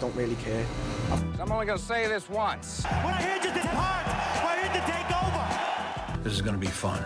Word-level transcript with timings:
don't 0.00 0.16
really 0.16 0.36
care. 0.36 0.64
I'm 1.38 1.52
only 1.52 1.66
gonna 1.66 1.78
say 1.78 2.08
this 2.08 2.28
once. 2.30 2.84
We're 3.04 3.12
here 3.12 3.38
to 3.38 3.52
depart. 3.52 4.06
We're 4.42 4.62
here 4.62 4.72
to 4.72 4.80
take 4.90 5.10
over. 5.22 6.22
This 6.24 6.32
is 6.32 6.40
gonna 6.40 6.56
be 6.56 6.68
fun. 6.68 7.04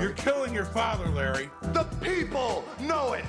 You're 0.00 0.14
killing 0.14 0.52
your 0.52 0.64
father, 0.64 1.08
Larry. 1.10 1.48
The 1.72 1.84
people 2.00 2.64
know 2.80 3.12
it. 3.12 3.24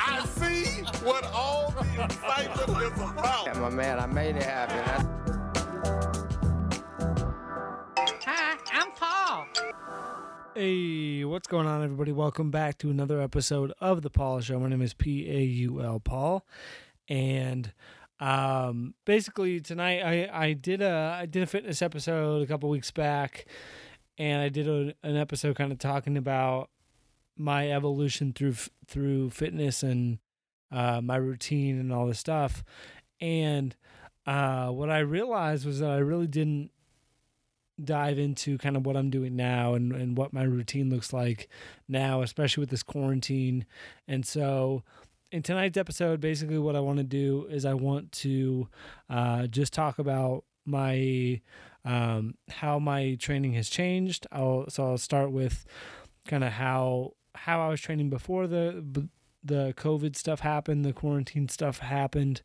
I 0.00 0.24
see 0.24 0.82
what 1.04 1.24
all 1.34 1.72
the 1.72 2.04
excitement 2.04 2.82
is 2.82 2.92
about. 3.02 3.46
Yeah, 3.46 3.58
my 3.60 3.68
man, 3.68 3.98
I 3.98 4.06
made 4.06 4.36
it 4.36 4.42
happen. 4.42 4.82
Hi, 8.24 8.56
I'm 8.72 8.92
Paul. 8.92 9.46
Hey, 10.54 11.22
what's 11.24 11.48
going 11.48 11.66
on, 11.66 11.84
everybody? 11.84 12.12
Welcome 12.12 12.50
back 12.50 12.78
to 12.78 12.88
another 12.88 13.20
episode 13.20 13.74
of 13.78 14.00
the 14.00 14.08
Paul 14.08 14.40
Show. 14.40 14.58
My 14.58 14.70
name 14.70 14.80
is 14.80 14.94
P 14.94 15.30
A 15.30 15.40
U 15.42 15.82
L 15.82 16.00
Paul, 16.00 16.46
and 17.08 17.72
um, 18.20 18.94
basically 19.04 19.60
tonight 19.60 20.02
I 20.02 20.46
I 20.46 20.52
did 20.52 20.80
a 20.82 21.18
I 21.20 21.26
did 21.26 21.42
a 21.42 21.46
fitness 21.46 21.82
episode 21.82 22.42
a 22.42 22.46
couple 22.46 22.68
weeks 22.68 22.90
back, 22.90 23.46
and 24.18 24.42
I 24.42 24.48
did 24.48 24.68
a, 24.68 24.94
an 25.02 25.16
episode 25.16 25.56
kind 25.56 25.72
of 25.72 25.78
talking 25.78 26.16
about 26.16 26.70
my 27.36 27.70
evolution 27.70 28.32
through 28.32 28.54
through 28.86 29.30
fitness 29.30 29.82
and 29.82 30.18
uh, 30.72 31.00
my 31.00 31.16
routine 31.16 31.78
and 31.78 31.92
all 31.92 32.06
this 32.06 32.18
stuff, 32.18 32.64
and 33.20 33.76
uh, 34.26 34.68
what 34.68 34.90
I 34.90 34.98
realized 34.98 35.64
was 35.66 35.78
that 35.80 35.90
I 35.90 35.98
really 35.98 36.26
didn't 36.26 36.70
dive 37.82 38.18
into 38.18 38.56
kind 38.58 38.76
of 38.76 38.86
what 38.86 38.96
I'm 38.96 39.10
doing 39.10 39.36
now 39.36 39.74
and, 39.74 39.92
and 39.92 40.16
what 40.16 40.32
my 40.32 40.42
routine 40.42 40.90
looks 40.90 41.12
like 41.12 41.48
now, 41.88 42.22
especially 42.22 42.62
with 42.62 42.70
this 42.70 42.82
quarantine. 42.82 43.66
And 44.08 44.26
so, 44.26 44.82
in 45.32 45.42
tonight's 45.42 45.76
episode, 45.76 46.20
basically 46.20 46.58
what 46.58 46.76
I 46.76 46.80
want 46.80 46.98
to 46.98 47.04
do 47.04 47.46
is 47.50 47.64
I 47.64 47.74
want 47.74 48.12
to 48.12 48.68
uh, 49.10 49.46
just 49.46 49.72
talk 49.72 49.98
about 49.98 50.44
my 50.64 51.40
um, 51.84 52.34
how 52.48 52.78
my 52.78 53.16
training 53.20 53.52
has 53.52 53.68
changed. 53.68 54.26
I'll 54.32 54.68
so 54.68 54.84
I'll 54.86 54.98
start 54.98 55.30
with 55.32 55.64
kind 56.26 56.44
of 56.44 56.52
how 56.52 57.12
how 57.34 57.60
I 57.60 57.68
was 57.68 57.80
training 57.80 58.10
before 58.10 58.46
the 58.46 59.08
the 59.44 59.72
COVID 59.76 60.16
stuff 60.16 60.40
happened, 60.40 60.84
the 60.84 60.92
quarantine 60.92 61.48
stuff 61.48 61.78
happened, 61.78 62.42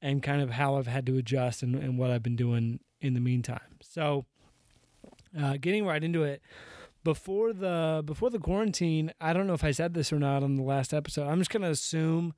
and 0.00 0.22
kind 0.22 0.40
of 0.40 0.50
how 0.50 0.76
I've 0.76 0.86
had 0.86 1.04
to 1.06 1.18
adjust 1.18 1.62
and, 1.62 1.74
and 1.74 1.98
what 1.98 2.10
I've 2.10 2.22
been 2.22 2.36
doing 2.36 2.80
in 3.00 3.14
the 3.14 3.20
meantime. 3.20 3.76
So 3.82 4.24
uh, 5.38 5.58
getting 5.60 5.84
right 5.84 6.02
into 6.02 6.24
it 6.24 6.42
before 7.04 7.52
the 7.52 8.02
before 8.04 8.30
the 8.30 8.38
quarantine 8.38 9.12
i 9.20 9.32
don't 9.32 9.46
know 9.46 9.54
if 9.54 9.64
i 9.64 9.70
said 9.70 9.94
this 9.94 10.12
or 10.12 10.18
not 10.18 10.42
on 10.42 10.56
the 10.56 10.62
last 10.62 10.92
episode 10.92 11.26
i'm 11.26 11.38
just 11.38 11.50
going 11.50 11.62
to 11.62 11.70
assume 11.70 12.34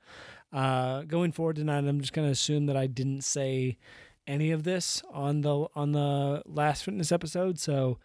uh, 0.53 1.03
going 1.03 1.33
forward 1.33 1.57
tonight 1.57 1.85
i'm 1.85 2.01
just 2.01 2.13
going 2.13 2.27
to 2.27 2.33
assume 2.33 2.67
that 2.67 2.77
i 2.77 2.87
didn't 2.87 3.23
say 3.23 3.77
any 4.27 4.51
of 4.51 4.65
this 4.65 5.03
on 5.13 5.41
the 5.41 5.67
on 5.75 5.93
the 5.93 6.43
last 6.47 6.85
fitness 6.85 7.11
episode 7.13 7.59
so 7.59 7.99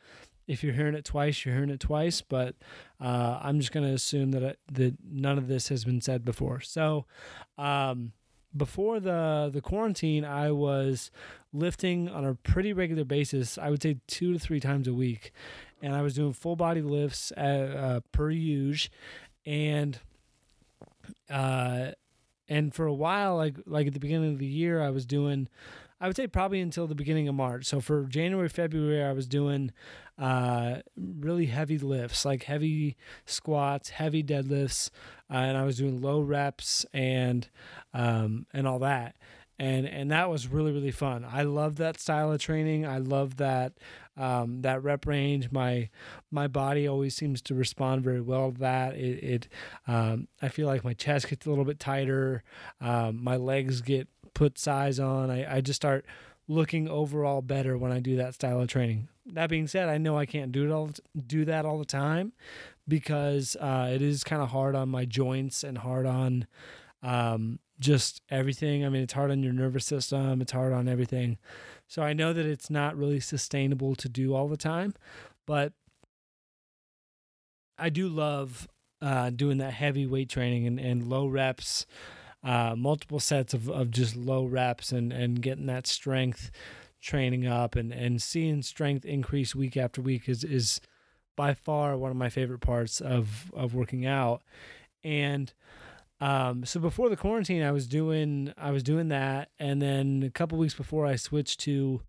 if 0.47 0.63
you're 0.63 0.73
hearing 0.73 0.95
it 0.95 1.03
twice 1.03 1.43
you're 1.43 1.53
hearing 1.53 1.69
it 1.69 1.79
twice 1.79 2.21
but 2.21 2.55
uh, 3.01 3.39
i'm 3.41 3.59
just 3.59 3.71
going 3.71 3.85
to 3.85 3.93
assume 3.93 4.31
that 4.31 4.43
it, 4.43 4.59
that 4.71 4.95
none 5.03 5.37
of 5.37 5.47
this 5.47 5.67
has 5.69 5.83
been 5.83 6.01
said 6.01 6.23
before 6.23 6.61
so 6.61 7.05
um, 7.57 8.13
before 8.55 8.99
the 8.99 9.49
the 9.51 9.61
quarantine, 9.61 10.23
I 10.23 10.51
was 10.51 11.11
lifting 11.53 12.09
on 12.09 12.25
a 12.25 12.35
pretty 12.35 12.73
regular 12.73 13.03
basis. 13.03 13.57
I 13.57 13.69
would 13.69 13.81
say 13.81 13.97
two 14.07 14.33
to 14.33 14.39
three 14.39 14.59
times 14.59 14.87
a 14.87 14.93
week, 14.93 15.31
and 15.85 15.95
I 15.95 16.01
was 16.01 16.15
doing 16.15 16.33
full 16.33 16.55
body 16.55 16.81
lifts 16.81 17.31
at, 17.37 17.69
uh, 17.69 17.99
per 18.11 18.31
use, 18.31 18.89
and 19.45 19.99
uh, 21.29 21.91
and 22.49 22.73
for 22.73 22.87
a 22.87 22.93
while, 22.93 23.37
like 23.37 23.55
like 23.67 23.85
at 23.85 23.93
the 23.93 23.99
beginning 23.99 24.33
of 24.33 24.39
the 24.39 24.47
year, 24.47 24.81
I 24.81 24.89
was 24.89 25.05
doing. 25.05 25.47
I 26.01 26.07
would 26.07 26.15
say 26.15 26.27
probably 26.27 26.59
until 26.59 26.87
the 26.87 26.95
beginning 26.95 27.27
of 27.27 27.35
March. 27.35 27.65
So 27.65 27.79
for 27.79 28.03
January, 28.03 28.49
February, 28.49 29.03
I 29.03 29.13
was 29.13 29.27
doing 29.27 29.71
uh, 30.17 30.77
really 30.97 31.45
heavy 31.45 31.77
lifts, 31.77 32.25
like 32.25 32.43
heavy 32.43 32.97
squats, 33.25 33.89
heavy 33.89 34.23
deadlifts, 34.23 34.89
uh, 35.31 35.37
and 35.37 35.55
I 35.57 35.63
was 35.63 35.77
doing 35.77 36.01
low 36.01 36.19
reps 36.19 36.85
and 36.93 37.47
um, 37.93 38.47
and 38.53 38.67
all 38.67 38.79
that. 38.79 39.17
And 39.59 39.85
and 39.87 40.09
that 40.09 40.31
was 40.31 40.47
really 40.47 40.71
really 40.71 40.91
fun. 40.91 41.25
I 41.31 41.43
love 41.43 41.75
that 41.75 41.99
style 41.99 42.31
of 42.31 42.41
training. 42.41 42.87
I 42.87 42.97
love 42.97 43.37
that 43.37 43.73
um, 44.17 44.61
that 44.61 44.83
rep 44.83 45.05
range. 45.05 45.51
My 45.51 45.89
my 46.31 46.47
body 46.47 46.87
always 46.87 47.15
seems 47.15 47.41
to 47.43 47.55
respond 47.55 48.03
very 48.03 48.21
well 48.21 48.51
to 48.51 48.59
that. 48.59 48.95
It, 48.95 49.23
it 49.23 49.47
um, 49.87 50.27
I 50.41 50.49
feel 50.49 50.67
like 50.67 50.83
my 50.83 50.93
chest 50.93 51.29
gets 51.29 51.45
a 51.45 51.49
little 51.49 51.65
bit 51.65 51.79
tighter. 51.79 52.43
Um, 52.81 53.23
my 53.23 53.35
legs 53.35 53.81
get 53.81 54.07
put 54.33 54.57
size 54.57 54.99
on. 54.99 55.29
I, 55.29 55.57
I 55.57 55.61
just 55.61 55.77
start 55.77 56.05
looking 56.47 56.87
overall 56.87 57.41
better 57.41 57.77
when 57.77 57.91
I 57.91 57.99
do 57.99 58.15
that 58.17 58.35
style 58.35 58.61
of 58.61 58.67
training. 58.67 59.07
That 59.25 59.49
being 59.49 59.67
said, 59.67 59.89
I 59.89 59.97
know 59.97 60.17
I 60.17 60.25
can't 60.27 60.51
do 60.51 60.65
it 60.65 60.71
all 60.71 60.91
do 61.25 61.45
that 61.45 61.65
all 61.65 61.79
the 61.79 61.85
time 61.85 62.33
because 62.87 63.57
uh, 63.59 63.89
it 63.91 64.01
is 64.01 64.23
kind 64.23 64.41
of 64.41 64.49
hard 64.49 64.75
on 64.75 64.89
my 64.89 65.05
joints 65.05 65.63
and 65.63 65.79
hard 65.79 66.05
on 66.05 66.45
um, 67.01 67.59
just 67.79 68.21
everything. 68.29 68.85
I 68.85 68.89
mean, 68.89 69.01
it's 69.01 69.13
hard 69.13 69.31
on 69.31 69.43
your 69.43 69.53
nervous 69.53 69.85
system. 69.85 70.41
It's 70.41 70.51
hard 70.51 70.73
on 70.73 70.87
everything. 70.87 71.37
So 71.87 72.01
I 72.01 72.13
know 72.13 72.33
that 72.33 72.45
it's 72.45 72.69
not 72.69 72.97
really 72.97 73.19
sustainable 73.19 73.95
to 73.95 74.09
do 74.09 74.33
all 74.33 74.47
the 74.47 74.57
time, 74.57 74.93
but 75.45 75.73
I 77.77 77.89
do 77.89 78.07
love 78.07 78.67
uh, 79.01 79.29
doing 79.29 79.57
that 79.57 79.73
heavy 79.73 80.07
weight 80.07 80.29
training 80.29 80.65
and, 80.65 80.79
and 80.79 81.07
low 81.07 81.27
reps 81.27 81.85
uh, 82.45 82.75
multiple 82.77 83.19
sets 83.19 83.53
of, 83.53 83.69
of 83.69 83.89
just 83.89 84.15
low 84.15 84.45
reps 84.45 84.91
and, 84.91 85.11
and 85.11 85.41
getting 85.41 85.65
that 85.65 85.87
strength 85.87 86.51
training 87.01 87.47
up 87.47 87.75
and, 87.75 87.91
and 87.91 88.21
seeing 88.21 88.61
strength 88.61 89.03
increase 89.03 89.55
week 89.55 89.75
after 89.75 89.99
week 89.99 90.29
is, 90.29 90.43
is 90.43 90.79
by 91.35 91.53
far 91.55 91.97
one 91.97 92.11
of 92.11 92.17
my 92.17 92.29
favorite 92.29 92.61
parts 92.61 93.01
of, 93.01 93.51
of 93.55 93.73
working 93.73 94.05
out. 94.05 94.43
And 95.03 95.51
um, 96.21 96.65
so 96.65 96.79
before 96.79 97.09
the 97.09 97.17
quarantine, 97.17 97.61
I 97.61 97.71
was 97.71 97.87
doing 97.87 98.53
I 98.57 98.71
was 98.71 98.83
doing 98.83 99.09
that, 99.09 99.49
and 99.59 99.81
then 99.81 100.23
a 100.23 100.29
couple 100.29 100.57
weeks 100.57 100.73
before 100.73 101.05
I 101.05 101.17
switched 101.17 101.59
to 101.61 102.01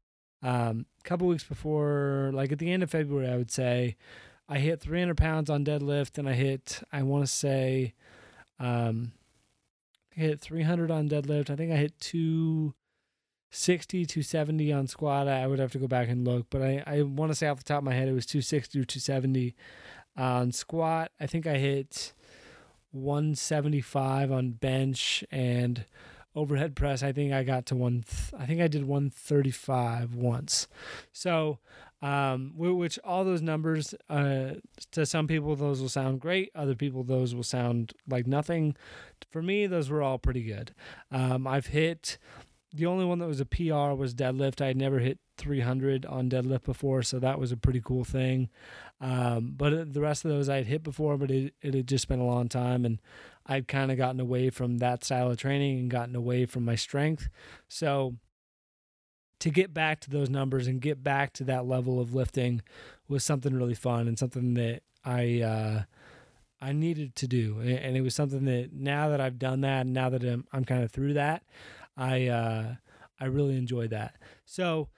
um, 0.43 0.87
a 1.01 1.09
couple 1.09 1.27
weeks 1.27 1.45
before, 1.45 2.31
like 2.33 2.53
at 2.53 2.59
the 2.59 2.71
end 2.71 2.83
of 2.83 2.91
February, 2.91 3.29
I 3.29 3.37
would 3.37 3.51
say, 3.51 3.97
I 4.49 4.59
hit 4.59 4.81
300 4.81 5.17
pounds 5.17 5.51
on 5.51 5.65
deadlift, 5.65 6.19
and 6.19 6.29
I 6.29 6.35
hit 6.35 6.83
I 6.93 7.03
want 7.03 7.25
to 7.25 7.33
say 7.33 7.95
um, 8.61 9.13
I 10.17 10.21
hit 10.21 10.41
300 10.41 10.91
on 10.91 11.09
deadlift. 11.09 11.51
I 11.51 11.57
think 11.57 11.73
I 11.73 11.77
hit 11.77 11.99
260, 11.99 14.07
270 14.07 14.73
on 14.73 14.87
squat. 14.87 15.27
I 15.27 15.49
would 15.49 15.59
have 15.59 15.73
to 15.73 15.79
go 15.79 15.89
back 15.89 16.09
and 16.09 16.25
look, 16.25 16.47
but 16.49 16.63
I, 16.63 16.85
I 16.87 17.03
want 17.03 17.33
to 17.33 17.35
say 17.35 17.49
off 17.49 17.59
the 17.59 17.65
top 17.65 17.79
of 17.79 17.85
my 17.85 17.95
head, 17.95 18.09
it 18.09 18.13
was 18.13 18.27
260 18.27 18.79
or 18.79 18.85
270 18.85 19.57
on 20.17 20.53
squat. 20.53 21.11
I 21.19 21.27
think 21.27 21.49
I 21.49 21.59
hit 21.59 22.13
175 22.97 24.33
on 24.33 24.51
bench 24.51 25.25
and 25.31 25.85
overhead 26.35 26.77
press. 26.77 27.03
I 27.03 27.13
think 27.13 27.33
I 27.33 27.43
got 27.43 27.67
to 27.67 27.77
one, 27.77 28.05
th- 28.07 28.41
I 28.41 28.47
think 28.47 28.61
I 28.61 28.69
did 28.69 28.85
135 28.87 30.15
once. 30.15 30.69
So, 31.13 31.59
um, 32.03 32.53
which 32.57 32.99
all 33.05 33.25
those 33.25 33.41
numbers, 33.41 33.95
uh, 34.11 34.55
to 34.93 35.07
some 35.07 35.27
people, 35.27 35.57
those 35.57 35.81
will 35.81 35.89
sound 35.89 36.21
great. 36.21 36.51
Other 36.55 36.75
people, 36.75 37.03
those 37.05 37.35
will 37.35 37.43
sound 37.43 37.95
like 38.07 38.27
nothing. 38.27 38.77
For 39.31 39.41
me, 39.41 39.67
those 39.67 39.89
were 39.89 40.03
all 40.03 40.19
pretty 40.19 40.43
good. 40.43 40.75
Um, 41.11 41.47
I've 41.47 41.67
hit 41.69 42.19
the 42.75 42.87
only 42.87 43.05
one 43.05 43.19
that 43.21 43.29
was 43.29 43.41
a 43.41 43.47
PR 43.47 43.95
was 43.95 44.15
deadlift. 44.15 44.61
I 44.61 44.67
had 44.69 44.77
never 44.77 44.99
hit 44.99 45.19
300 45.39 46.05
on 46.07 46.29
deadlift 46.29 46.65
before, 46.65 47.03
so 47.03 47.19
that 47.19 47.39
was 47.39 47.53
a 47.53 47.57
pretty 47.57 47.81
cool 47.81 48.05
thing. 48.05 48.49
Um, 49.01 49.55
but 49.57 49.93
the 49.93 50.01
rest 50.01 50.25
of 50.25 50.31
those 50.31 50.49
I 50.49 50.57
had 50.57 50.67
hit 50.67 50.83
before, 50.83 51.17
but 51.17 51.31
it, 51.31 51.55
it 51.63 51.75
had 51.75 51.87
just 51.87 52.09
been 52.09 52.21
a 52.21 52.27
long 52.27 52.49
time, 52.49 52.85
and 52.85 53.01
I'd 53.47 53.69
kind 53.69 53.91
of 53.91 53.97
gotten 53.97 54.21
away 54.21 54.51
from 54.51 54.79
that 54.79 55.05
style 55.05 55.31
of 55.31 55.39
training 55.39 55.79
and 55.79 55.91
gotten 55.91 56.17
away 56.17 56.47
from 56.47 56.65
my 56.65 56.75
strength. 56.75 57.29
So 57.69 58.17
to 59.41 59.51
get 59.51 59.75
back 59.75 60.01
to 60.01 60.11
those 60.11 60.31
numbers 60.31 60.67
and 60.67 60.81
get 60.81 61.05
back 61.05 61.33
to 61.35 61.45
that 61.45 61.67
level 61.67 62.01
of 62.01 62.15
lifting 62.15 62.63
was 63.09 63.23
something 63.23 63.55
really 63.55 63.75
fun 63.75 64.09
and 64.09 64.19
something 64.19 64.55
that 64.55 64.83
I 65.05 65.41
uh, 65.43 65.83
I 66.61 66.73
needed 66.73 67.15
to 67.17 67.29
do, 67.29 67.61
and 67.61 67.97
it 67.97 68.01
was 68.01 68.15
something 68.15 68.47
that 68.47 68.73
now 68.73 69.11
that 69.11 69.21
I've 69.21 69.39
done 69.39 69.61
that, 69.61 69.83
and 69.83 69.93
now 69.93 70.09
that 70.09 70.25
I'm, 70.25 70.47
I'm 70.53 70.65
kind 70.65 70.83
of 70.83 70.91
through 70.91 71.13
that, 71.15 71.43
I 71.97 72.27
uh, 72.27 72.75
I 73.21 73.25
really 73.27 73.57
enjoyed 73.57 73.91
that. 73.91 74.17
So 74.45 74.89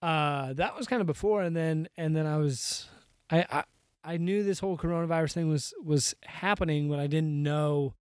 uh, 0.00 0.52
that 0.54 0.76
was 0.76 0.86
kind 0.86 1.00
of 1.00 1.06
before, 1.06 1.42
and 1.42 1.56
then 1.56 1.88
and 1.96 2.16
then 2.16 2.26
I 2.26 2.36
was 2.38 2.88
I, 3.30 3.46
I 3.50 3.64
I 4.04 4.16
knew 4.16 4.42
this 4.42 4.58
whole 4.58 4.76
coronavirus 4.76 5.32
thing 5.32 5.48
was 5.48 5.72
was 5.82 6.14
happening, 6.24 6.88
but 6.88 6.98
I 6.98 7.06
didn't 7.06 7.42
know 7.42 7.94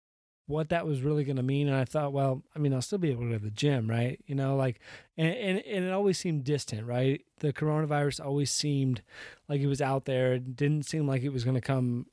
what 0.51 0.69
that 0.71 0.85
was 0.85 1.01
really 1.01 1.25
going 1.25 1.37
to 1.37 1.43
mean. 1.43 1.69
And 1.69 1.77
I 1.77 1.85
thought, 1.85 2.13
well, 2.13 2.43
I 2.55 2.59
mean, 2.59 2.75
I'll 2.75 2.83
still 2.83 2.99
be 2.99 3.11
able 3.11 3.23
to 3.23 3.29
go 3.29 3.39
to 3.39 3.45
the 3.45 3.51
gym, 3.51 3.89
right? 3.89 4.21
You 4.27 4.35
know, 4.35 4.57
like, 4.57 4.81
and, 5.17 5.29
and, 5.29 5.59
and 5.65 5.85
it 5.85 5.93
always 5.93 6.19
seemed 6.19 6.45
distant, 6.45 6.87
right? 6.87 7.25
The 7.39 7.53
coronavirus 7.53 8.25
always 8.25 8.51
seemed 8.51 9.01
like 9.49 9.61
it 9.61 9.69
was 9.69 9.81
out 9.81 10.07
there. 10.07 10.35
It 10.35 10.57
didn't 10.57 10.87
seem 10.87 11.07
like 11.07 11.23
it 11.23 11.33
was 11.33 11.45
going 11.45 11.55
to 11.55 11.61
come, 11.61 12.07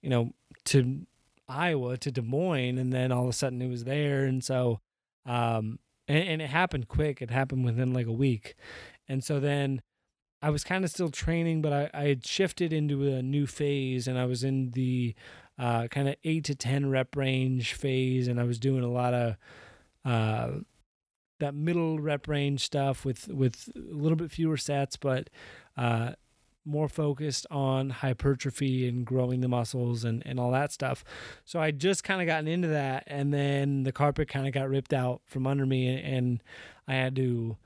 you 0.00 0.08
know, 0.08 0.32
to 0.66 1.06
Iowa, 1.46 1.98
to 1.98 2.10
Des 2.10 2.22
Moines. 2.22 2.78
And 2.78 2.92
then 2.92 3.12
all 3.12 3.24
of 3.24 3.30
a 3.30 3.34
sudden 3.34 3.60
it 3.60 3.68
was 3.68 3.84
there. 3.84 4.24
And 4.24 4.42
so 4.42 4.80
Um, 5.26 5.78
and, 6.08 6.28
and 6.28 6.42
it 6.42 6.50
happened 6.50 6.88
quick. 6.88 7.22
It 7.22 7.30
happened 7.30 7.64
within 7.64 7.92
like 7.92 8.06
a 8.06 8.12
week. 8.12 8.54
And 9.08 9.22
so 9.22 9.40
then 9.40 9.82
I 10.42 10.50
was 10.50 10.64
kind 10.64 10.84
of 10.84 10.90
still 10.90 11.10
training, 11.10 11.62
but 11.62 11.72
I, 11.72 11.90
I 11.94 12.04
had 12.04 12.26
shifted 12.26 12.72
into 12.72 13.08
a 13.08 13.22
new 13.22 13.46
phase 13.46 14.06
and 14.06 14.18
I 14.18 14.26
was 14.26 14.44
in 14.44 14.70
the 14.70 15.14
uh, 15.58 15.88
kind 15.88 16.08
of 16.08 16.16
eight 16.24 16.44
to 16.44 16.54
10 16.54 16.90
rep 16.90 17.16
range 17.16 17.74
phase. 17.74 18.28
And 18.28 18.40
I 18.40 18.44
was 18.44 18.58
doing 18.58 18.84
a 18.84 18.90
lot 18.90 19.14
of 19.14 19.36
uh, 20.04 20.50
that 21.40 21.54
middle 21.54 21.98
rep 21.98 22.28
range 22.28 22.60
stuff 22.60 23.04
with, 23.04 23.28
with 23.28 23.70
a 23.74 23.94
little 23.94 24.16
bit 24.16 24.30
fewer 24.30 24.56
sets, 24.56 24.96
but 24.96 25.30
uh, 25.76 26.12
more 26.64 26.88
focused 26.88 27.46
on 27.50 27.90
hypertrophy 27.90 28.88
and 28.88 29.04
growing 29.04 29.40
the 29.40 29.48
muscles 29.48 30.04
and, 30.04 30.22
and 30.24 30.40
all 30.40 30.50
that 30.52 30.72
stuff. 30.72 31.04
So 31.44 31.60
I 31.60 31.70
just 31.70 32.04
kind 32.04 32.20
of 32.20 32.26
gotten 32.26 32.48
into 32.48 32.68
that. 32.68 33.04
And 33.06 33.32
then 33.32 33.82
the 33.82 33.92
carpet 33.92 34.28
kind 34.28 34.46
of 34.46 34.54
got 34.54 34.68
ripped 34.68 34.94
out 34.94 35.20
from 35.24 35.46
under 35.46 35.66
me 35.66 36.00
and 36.00 36.42
I 36.88 36.94
had 36.94 37.16
to 37.16 37.56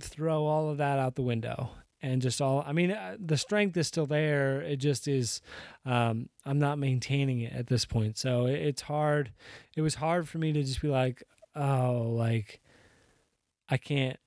throw 0.00 0.44
all 0.44 0.70
of 0.70 0.78
that 0.78 0.98
out 0.98 1.14
the 1.14 1.22
window 1.22 1.70
and 2.00 2.22
just 2.22 2.40
all 2.40 2.62
i 2.66 2.72
mean 2.72 2.92
uh, 2.92 3.16
the 3.18 3.36
strength 3.36 3.76
is 3.76 3.86
still 3.86 4.06
there 4.06 4.60
it 4.60 4.76
just 4.76 5.08
is 5.08 5.40
um, 5.84 6.28
i'm 6.46 6.58
not 6.58 6.78
maintaining 6.78 7.40
it 7.40 7.52
at 7.52 7.66
this 7.66 7.84
point 7.84 8.16
so 8.16 8.46
it, 8.46 8.54
it's 8.54 8.82
hard 8.82 9.32
it 9.76 9.80
was 9.80 9.96
hard 9.96 10.28
for 10.28 10.38
me 10.38 10.52
to 10.52 10.62
just 10.62 10.80
be 10.80 10.88
like 10.88 11.22
oh 11.56 12.12
like 12.16 12.60
i 13.68 13.76
can't 13.76 14.18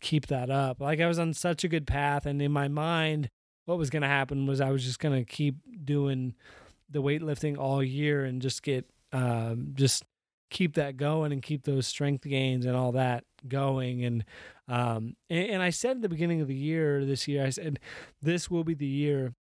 keep 0.00 0.26
that 0.26 0.50
up. 0.50 0.80
Like 0.80 1.00
i 1.00 1.06
was 1.06 1.18
on 1.18 1.34
such 1.34 1.64
a 1.64 1.68
good 1.68 1.86
path 1.86 2.26
and 2.26 2.40
in 2.40 2.52
my 2.52 2.68
mind 2.68 3.30
what 3.66 3.78
was 3.78 3.90
going 3.90 4.02
to 4.02 4.08
happen 4.08 4.46
was 4.46 4.60
i 4.60 4.70
was 4.70 4.84
just 4.84 4.98
going 4.98 5.14
to 5.14 5.24
keep 5.24 5.56
doing 5.84 6.34
the 6.90 7.02
weightlifting 7.02 7.56
all 7.56 7.82
year 7.82 8.24
and 8.24 8.42
just 8.42 8.62
get 8.62 8.84
um, 9.12 9.72
just 9.74 10.04
keep 10.50 10.74
that 10.74 10.96
going 10.96 11.32
and 11.32 11.42
keep 11.42 11.64
those 11.64 11.86
strength 11.86 12.24
gains 12.24 12.66
and 12.66 12.76
all 12.76 12.92
that 12.92 13.24
going. 13.48 14.04
And 14.04 14.24
um 14.68 15.16
and, 15.30 15.50
and, 15.50 15.62
I 15.62 15.70
said 15.70 15.96
at 15.96 16.02
the 16.02 16.08
beginning 16.08 16.40
of 16.40 16.48
the 16.48 16.54
year 16.54 17.04
this 17.04 17.26
year 17.26 17.44
I 17.44 17.50
said 17.50 17.78
this 18.20 18.50
will 18.50 18.64
be 18.64 18.74
the 18.74 18.86
year 18.86 19.34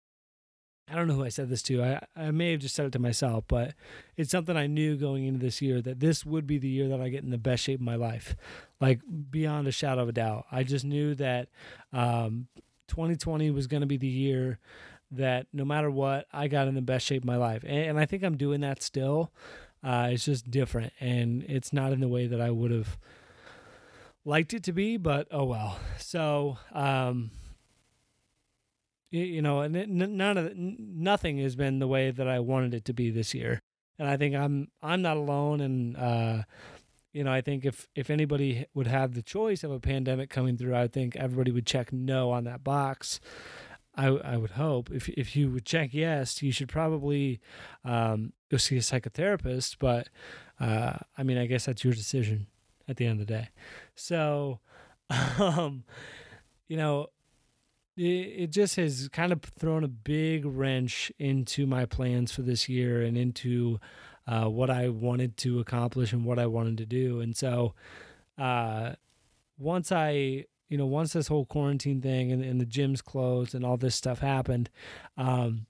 I 0.89 0.95
don't 0.95 1.07
know 1.07 1.15
who 1.15 1.23
I 1.25 1.29
said 1.29 1.49
this 1.49 1.61
to 1.63 1.83
I 1.83 2.01
I 2.15 2.31
may 2.31 2.51
have 2.51 2.61
just 2.61 2.75
said 2.75 2.85
it 2.85 2.91
to 2.93 2.99
myself 2.99 3.45
but 3.47 3.73
it's 4.15 4.31
something 4.31 4.55
I 4.55 4.67
knew 4.67 4.95
going 4.95 5.25
into 5.25 5.39
this 5.39 5.61
year 5.61 5.81
that 5.81 5.99
this 5.99 6.25
would 6.25 6.47
be 6.47 6.57
the 6.57 6.69
year 6.69 6.87
that 6.89 7.01
I 7.01 7.09
get 7.09 7.23
in 7.23 7.29
the 7.29 7.37
best 7.37 7.63
shape 7.63 7.79
of 7.79 7.85
my 7.85 7.95
life 7.95 8.35
like 8.79 9.01
beyond 9.29 9.67
a 9.67 9.71
shadow 9.71 10.03
of 10.03 10.09
a 10.09 10.13
doubt 10.13 10.45
I 10.51 10.63
just 10.63 10.85
knew 10.85 11.15
that 11.15 11.49
um 11.93 12.47
2020 12.87 13.51
was 13.51 13.67
going 13.67 13.81
to 13.81 13.87
be 13.87 13.97
the 13.97 14.07
year 14.07 14.59
that 15.11 15.47
no 15.53 15.65
matter 15.65 15.89
what 15.89 16.25
I 16.31 16.47
got 16.47 16.67
in 16.67 16.75
the 16.75 16.81
best 16.81 17.05
shape 17.05 17.23
of 17.23 17.27
my 17.27 17.37
life 17.37 17.63
and, 17.63 17.89
and 17.89 17.99
I 17.99 18.05
think 18.05 18.23
I'm 18.23 18.37
doing 18.37 18.61
that 18.61 18.81
still 18.81 19.31
uh, 19.83 20.09
it's 20.11 20.25
just 20.25 20.49
different, 20.49 20.93
and 20.99 21.43
it's 21.47 21.71
not 21.71 21.93
in 21.93 21.99
the 21.99 22.07
way 22.07 22.27
that 22.27 22.41
I 22.41 22.49
would 22.49 22.71
have 22.71 22.97
liked 24.25 24.53
it 24.53 24.63
to 24.63 24.73
be. 24.73 24.97
But 24.97 25.27
oh 25.31 25.45
well. 25.45 25.79
So 25.99 26.57
um, 26.73 27.31
you, 29.09 29.41
know, 29.41 29.65
none 29.67 30.37
of 30.37 30.55
nothing 30.55 31.37
has 31.39 31.55
been 31.55 31.79
the 31.79 31.87
way 31.87 32.11
that 32.11 32.27
I 32.27 32.39
wanted 32.39 32.73
it 32.73 32.85
to 32.85 32.93
be 32.93 33.09
this 33.09 33.33
year, 33.33 33.61
and 33.97 34.07
I 34.07 34.17
think 34.17 34.35
I'm 34.35 34.69
I'm 34.81 35.01
not 35.01 35.17
alone. 35.17 35.61
And 35.61 35.95
uh, 35.95 36.43
you 37.13 37.23
know, 37.23 37.31
I 37.31 37.41
think 37.41 37.65
if 37.65 37.87
if 37.95 38.09
anybody 38.09 38.65
would 38.73 38.87
have 38.87 39.13
the 39.13 39.21
choice 39.21 39.63
of 39.63 39.71
a 39.71 39.79
pandemic 39.79 40.29
coming 40.29 40.57
through, 40.57 40.75
I 40.75 40.87
think 40.87 41.15
everybody 41.15 41.51
would 41.51 41.65
check 41.65 41.93
no 41.93 42.31
on 42.31 42.43
that 42.43 42.63
box. 42.63 43.19
I, 43.95 44.07
I 44.07 44.37
would 44.37 44.51
hope 44.51 44.91
if 44.91 45.09
if 45.09 45.35
you 45.35 45.49
would 45.51 45.65
check 45.65 45.89
yes, 45.93 46.43
you 46.43 46.51
should 46.51 46.69
probably 46.69 47.39
um, 47.83 48.33
go 48.51 48.57
see 48.57 48.77
a 48.77 48.81
psychotherapist. 48.81 49.77
But 49.79 50.09
uh, 50.59 50.97
I 51.17 51.23
mean, 51.23 51.37
I 51.37 51.47
guess 51.47 51.65
that's 51.65 51.83
your 51.83 51.93
decision 51.93 52.47
at 52.87 52.97
the 52.97 53.05
end 53.05 53.19
of 53.19 53.27
the 53.27 53.33
day. 53.33 53.49
So, 53.95 54.59
um, 55.39 55.83
you 56.67 56.77
know, 56.77 57.07
it, 57.97 58.01
it 58.01 58.51
just 58.51 58.75
has 58.75 59.09
kind 59.11 59.31
of 59.31 59.41
thrown 59.41 59.83
a 59.83 59.89
big 59.89 60.45
wrench 60.45 61.11
into 61.17 61.65
my 61.65 61.85
plans 61.85 62.31
for 62.31 62.43
this 62.43 62.69
year 62.69 63.01
and 63.01 63.17
into 63.17 63.79
uh, 64.27 64.45
what 64.45 64.69
I 64.69 64.89
wanted 64.89 65.37
to 65.37 65.59
accomplish 65.59 66.13
and 66.13 66.25
what 66.25 66.39
I 66.39 66.45
wanted 66.45 66.77
to 66.77 66.85
do. 66.85 67.19
And 67.19 67.35
so, 67.35 67.73
uh, 68.37 68.93
once 69.57 69.91
I 69.91 70.45
you 70.69 70.77
know, 70.77 70.85
once 70.85 71.13
this 71.13 71.27
whole 71.27 71.45
quarantine 71.45 72.01
thing 72.01 72.31
and, 72.31 72.43
and 72.43 72.59
the 72.59 72.65
gyms 72.65 73.03
closed 73.03 73.55
and 73.55 73.65
all 73.65 73.77
this 73.77 73.95
stuff 73.95 74.19
happened, 74.19 74.69
um, 75.17 75.65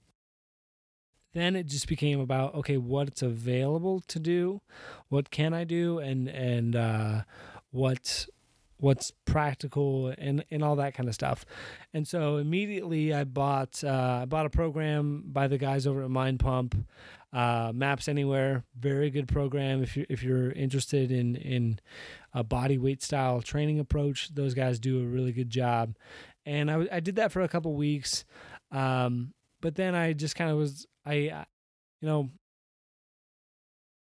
then 1.34 1.54
it 1.54 1.66
just 1.66 1.86
became 1.86 2.20
about 2.20 2.54
okay, 2.54 2.76
what's 2.76 3.22
available 3.22 4.00
to 4.08 4.18
do, 4.18 4.60
what 5.08 5.30
can 5.30 5.54
I 5.54 5.64
do, 5.64 5.98
and 5.98 6.28
and 6.28 6.74
uh, 6.74 7.22
what 7.70 8.26
what's 8.80 9.12
practical 9.24 10.14
and 10.18 10.44
and 10.50 10.62
all 10.62 10.76
that 10.76 10.94
kind 10.94 11.08
of 11.08 11.14
stuff. 11.14 11.44
And 11.92 12.06
so 12.06 12.36
immediately 12.36 13.12
I 13.12 13.24
bought 13.24 13.82
uh, 13.84 14.20
I 14.22 14.24
bought 14.24 14.46
a 14.46 14.50
program 14.50 15.24
by 15.26 15.48
the 15.48 15.58
guys 15.58 15.86
over 15.86 16.02
at 16.02 16.10
Mind 16.10 16.40
Pump, 16.40 16.76
uh, 17.32 17.72
Maps 17.74 18.08
Anywhere, 18.08 18.64
very 18.78 19.10
good 19.10 19.28
program 19.28 19.82
if 19.82 19.96
you 19.96 20.06
if 20.08 20.22
you're 20.22 20.52
interested 20.52 21.10
in 21.10 21.36
in 21.36 21.78
a 22.32 22.44
body 22.44 22.78
weight 22.78 23.02
style 23.02 23.42
training 23.42 23.80
approach. 23.80 24.34
Those 24.34 24.54
guys 24.54 24.78
do 24.78 25.02
a 25.02 25.06
really 25.06 25.32
good 25.32 25.50
job, 25.50 25.96
and 26.46 26.70
I 26.70 26.86
I 26.92 27.00
did 27.00 27.16
that 27.16 27.32
for 27.32 27.42
a 27.42 27.48
couple 27.48 27.74
weeks, 27.74 28.24
um, 28.70 29.34
but 29.60 29.74
then 29.74 29.94
I 29.94 30.12
just 30.12 30.36
kind 30.36 30.50
of 30.50 30.56
was 30.56 30.86
I, 31.04 31.14
you 32.00 32.08
know. 32.08 32.30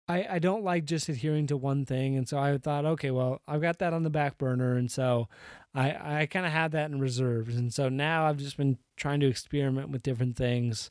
I, 0.10 0.26
I 0.28 0.40
don't 0.40 0.64
like 0.64 0.86
just 0.86 1.08
adhering 1.08 1.46
to 1.48 1.58
one 1.58 1.86
thing. 1.86 2.18
And 2.18 2.28
so 2.28 2.40
I 2.40 2.58
thought, 2.58 2.84
okay, 2.84 3.12
well, 3.12 3.42
I've 3.48 3.62
got 3.62 3.78
that 3.78 3.94
on 3.94 4.02
the 4.02 4.10
back 4.10 4.40
burner. 4.40 4.76
And 4.76 4.92
so 4.92 5.30
I, 5.76 6.22
I 6.22 6.26
kind 6.26 6.48
of 6.48 6.52
had 6.52 6.72
that 6.72 6.90
in 6.90 7.00
reserve. 7.00 7.50
And 7.50 7.72
so 7.72 7.90
now 7.90 8.26
I've 8.26 8.38
just 8.38 8.58
been 8.58 8.80
trying 8.98 9.20
to 9.20 9.28
experiment 9.28 9.90
with 9.90 10.02
different 10.02 10.36
things 10.36 10.90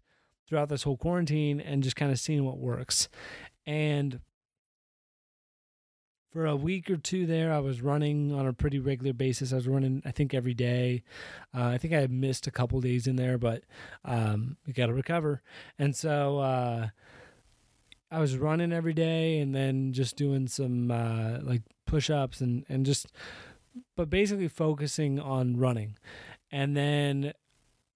throughout 0.48 0.68
this 0.68 0.84
whole 0.84 0.96
quarantine 0.96 1.60
and 1.60 1.82
just 1.82 1.96
kind 1.96 2.12
of 2.12 2.20
seeing 2.20 2.44
what 2.44 2.58
works. 2.58 3.08
And 3.66 4.20
for 6.30 6.46
a 6.46 6.54
week 6.54 6.88
or 6.88 6.96
two 6.96 7.26
there, 7.26 7.52
I 7.52 7.58
was 7.58 7.82
running 7.82 8.32
on 8.32 8.46
a 8.46 8.52
pretty 8.52 8.78
regular 8.78 9.12
basis. 9.12 9.52
I 9.52 9.56
was 9.56 9.66
running, 9.66 10.00
I 10.04 10.12
think, 10.12 10.32
every 10.32 10.54
day. 10.54 11.02
Uh, 11.52 11.64
I 11.64 11.78
think 11.78 11.92
I 11.92 12.06
missed 12.06 12.46
a 12.46 12.52
couple 12.52 12.80
days 12.80 13.08
in 13.08 13.16
there, 13.16 13.36
but 13.36 13.64
um, 14.04 14.58
we 14.64 14.72
got 14.72 14.86
to 14.86 14.94
recover. 14.94 15.42
And 15.76 15.96
so 15.96 16.38
uh, 16.38 16.88
I 18.10 18.20
was 18.20 18.36
running 18.36 18.72
every 18.72 18.94
day 18.94 19.38
and 19.40 19.54
then 19.54 19.92
just 19.92 20.16
doing 20.16 20.48
some 20.48 20.90
uh, 20.90 21.38
like 21.42 21.62
push 21.86 22.08
ups 22.10 22.40
and, 22.40 22.64
and 22.68 22.86
just, 22.86 23.06
but 23.96 24.08
basically 24.08 24.48
focusing 24.48 25.20
on 25.20 25.56
running. 25.56 25.96
And 26.50 26.76
then 26.76 27.34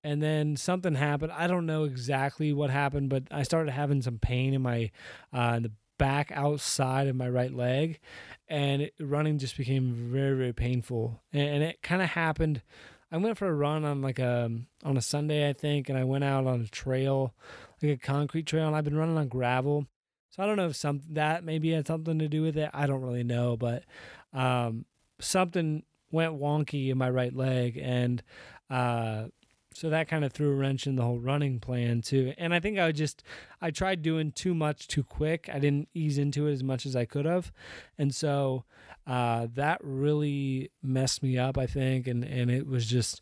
and 0.04 0.22
then 0.22 0.56
something 0.56 0.94
happened. 0.94 1.32
I 1.32 1.46
don't 1.46 1.66
know 1.66 1.84
exactly 1.84 2.52
what 2.52 2.70
happened, 2.70 3.08
but 3.08 3.24
I 3.30 3.44
started 3.44 3.70
having 3.72 4.02
some 4.02 4.18
pain 4.18 4.52
in 4.54 4.62
my 4.62 4.90
uh, 5.32 5.54
in 5.56 5.62
the 5.62 5.72
back 5.98 6.32
outside 6.34 7.06
of 7.06 7.14
my 7.14 7.28
right 7.28 7.54
leg, 7.54 8.00
and 8.48 8.82
it, 8.82 8.94
running 8.98 9.38
just 9.38 9.56
became 9.56 10.10
very 10.12 10.36
very 10.36 10.52
painful. 10.52 11.20
And, 11.32 11.42
and 11.42 11.62
it 11.62 11.82
kind 11.82 12.02
of 12.02 12.10
happened. 12.10 12.62
I 13.12 13.18
went 13.18 13.36
for 13.36 13.46
a 13.46 13.54
run 13.54 13.84
on 13.84 14.02
like 14.02 14.18
a 14.18 14.46
um, 14.46 14.66
on 14.82 14.96
a 14.96 15.02
Sunday 15.02 15.48
I 15.48 15.52
think, 15.52 15.88
and 15.88 15.96
I 15.96 16.04
went 16.04 16.24
out 16.24 16.46
on 16.46 16.62
a 16.62 16.68
trail, 16.68 17.34
like 17.80 17.92
a 17.92 17.96
concrete 17.96 18.46
trail, 18.46 18.66
and 18.66 18.74
I've 18.74 18.84
been 18.84 18.96
running 18.96 19.18
on 19.18 19.28
gravel. 19.28 19.86
So 20.32 20.42
I 20.42 20.46
don't 20.46 20.56
know 20.56 20.66
if 20.66 20.76
some 20.76 21.02
that 21.10 21.44
maybe 21.44 21.72
had 21.72 21.86
something 21.86 22.18
to 22.18 22.28
do 22.28 22.42
with 22.42 22.56
it. 22.56 22.70
I 22.72 22.86
don't 22.86 23.02
really 23.02 23.22
know, 23.22 23.56
but 23.56 23.84
um, 24.32 24.86
something 25.20 25.82
went 26.10 26.40
wonky 26.40 26.90
in 26.90 26.98
my 26.98 27.10
right 27.10 27.34
leg, 27.34 27.78
and 27.80 28.22
uh, 28.70 29.24
so 29.74 29.90
that 29.90 30.08
kind 30.08 30.24
of 30.24 30.32
threw 30.32 30.50
a 30.50 30.54
wrench 30.54 30.86
in 30.86 30.96
the 30.96 31.02
whole 31.02 31.18
running 31.18 31.60
plan 31.60 32.00
too. 32.02 32.32
And 32.38 32.54
i 32.54 32.60
think 32.60 32.78
i 32.78 32.92
just 32.92 33.22
i 33.60 33.70
tried 33.70 34.02
doing 34.02 34.32
too 34.32 34.54
much 34.54 34.88
too 34.88 35.04
quick. 35.04 35.48
I 35.52 35.58
didn't 35.58 35.88
ease 35.94 36.18
into 36.18 36.46
it 36.46 36.52
as 36.52 36.62
much 36.62 36.86
as 36.86 36.96
i 36.96 37.04
could 37.04 37.24
have. 37.26 37.52
And 37.98 38.14
so 38.14 38.64
uh, 39.06 39.48
that 39.54 39.80
really 39.82 40.70
messed 40.82 41.22
me 41.22 41.38
up 41.38 41.58
i 41.58 41.66
think. 41.66 42.06
And 42.06 42.24
and 42.24 42.50
it 42.50 42.66
was 42.66 42.86
just 42.86 43.20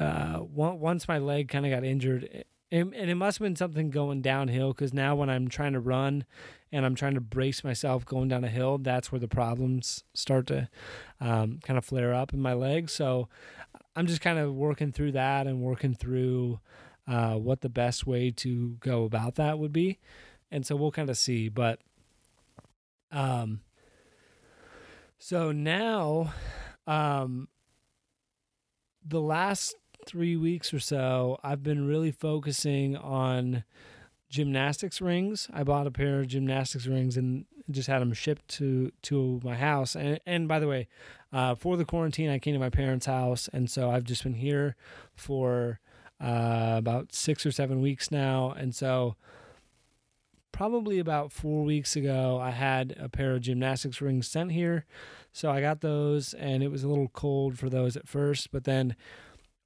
uh, 0.00 0.40
once 0.42 1.06
my 1.06 1.18
leg 1.18 1.48
kind 1.48 1.64
of 1.64 1.70
got 1.70 1.84
injured 1.84 2.44
and, 2.72 2.94
and 2.94 3.10
it 3.10 3.14
must 3.14 3.38
have 3.38 3.44
been 3.44 3.56
something 3.56 3.90
going 3.90 4.22
downhill 4.22 4.72
because 4.72 4.92
now 4.92 5.14
when 5.14 5.30
i'm 5.30 5.48
trying 5.48 5.72
to 5.72 5.80
run 5.80 6.24
and 6.72 6.84
i'm 6.84 6.94
trying 6.94 7.14
to 7.14 7.20
brace 7.20 7.62
myself 7.64 8.04
going 8.04 8.28
down 8.28 8.44
a 8.44 8.48
hill 8.48 8.78
that's 8.78 9.12
where 9.12 9.20
the 9.20 9.28
problems 9.28 10.04
start 10.14 10.46
to 10.46 10.68
um, 11.20 11.58
kind 11.62 11.78
of 11.78 11.84
flare 11.84 12.14
up 12.14 12.32
in 12.32 12.40
my 12.40 12.52
legs 12.52 12.92
so 12.92 13.28
I'm 13.96 14.06
just 14.06 14.20
kind 14.20 14.38
of 14.38 14.54
working 14.54 14.92
through 14.92 15.12
that 15.12 15.46
and 15.46 15.60
working 15.60 15.94
through 15.94 16.58
uh, 17.06 17.34
what 17.34 17.60
the 17.60 17.68
best 17.68 18.06
way 18.06 18.30
to 18.32 18.76
go 18.80 19.04
about 19.04 19.36
that 19.36 19.58
would 19.58 19.72
be. 19.72 19.98
And 20.50 20.66
so 20.66 20.74
we'll 20.74 20.90
kind 20.90 21.10
of 21.10 21.16
see. 21.16 21.48
But 21.48 21.80
um, 23.12 23.60
so 25.18 25.52
now, 25.52 26.34
um, 26.86 27.48
the 29.06 29.20
last 29.20 29.76
three 30.06 30.36
weeks 30.36 30.72
or 30.72 30.80
so, 30.80 31.38
I've 31.42 31.62
been 31.62 31.86
really 31.86 32.10
focusing 32.10 32.96
on 32.96 33.64
gymnastics 34.28 35.00
rings. 35.00 35.48
I 35.52 35.62
bought 35.62 35.86
a 35.86 35.90
pair 35.90 36.20
of 36.20 36.28
gymnastics 36.28 36.86
rings 36.86 37.16
and 37.16 37.44
just 37.70 37.88
had 37.88 38.00
them 38.00 38.12
shipped 38.12 38.48
to 38.48 38.92
to 39.02 39.40
my 39.42 39.54
house. 39.54 39.94
And 39.94 40.20
and 40.26 40.48
by 40.48 40.58
the 40.58 40.68
way, 40.68 40.88
uh, 41.32 41.54
for 41.54 41.76
the 41.76 41.84
quarantine, 41.84 42.30
I 42.30 42.38
came 42.38 42.54
to 42.54 42.60
my 42.60 42.70
parents' 42.70 43.06
house, 43.06 43.48
and 43.52 43.70
so 43.70 43.90
I've 43.90 44.04
just 44.04 44.22
been 44.22 44.34
here 44.34 44.76
for 45.14 45.80
uh, 46.20 46.74
about 46.76 47.14
six 47.14 47.46
or 47.46 47.52
seven 47.52 47.80
weeks 47.80 48.10
now, 48.10 48.50
and 48.50 48.74
so 48.74 49.16
probably 50.54 51.00
about 51.00 51.32
four 51.32 51.64
weeks 51.64 51.96
ago, 51.96 52.38
I 52.40 52.50
had 52.50 52.94
a 52.98 53.08
pair 53.08 53.34
of 53.34 53.40
gymnastics 53.40 54.00
rings 54.00 54.28
sent 54.28 54.52
here. 54.52 54.84
So 55.32 55.50
I 55.50 55.60
got 55.60 55.80
those, 55.80 56.32
and 56.34 56.62
it 56.62 56.70
was 56.70 56.84
a 56.84 56.88
little 56.88 57.08
cold 57.08 57.58
for 57.58 57.68
those 57.68 57.96
at 57.96 58.06
first. 58.06 58.52
But 58.52 58.62
then 58.62 58.94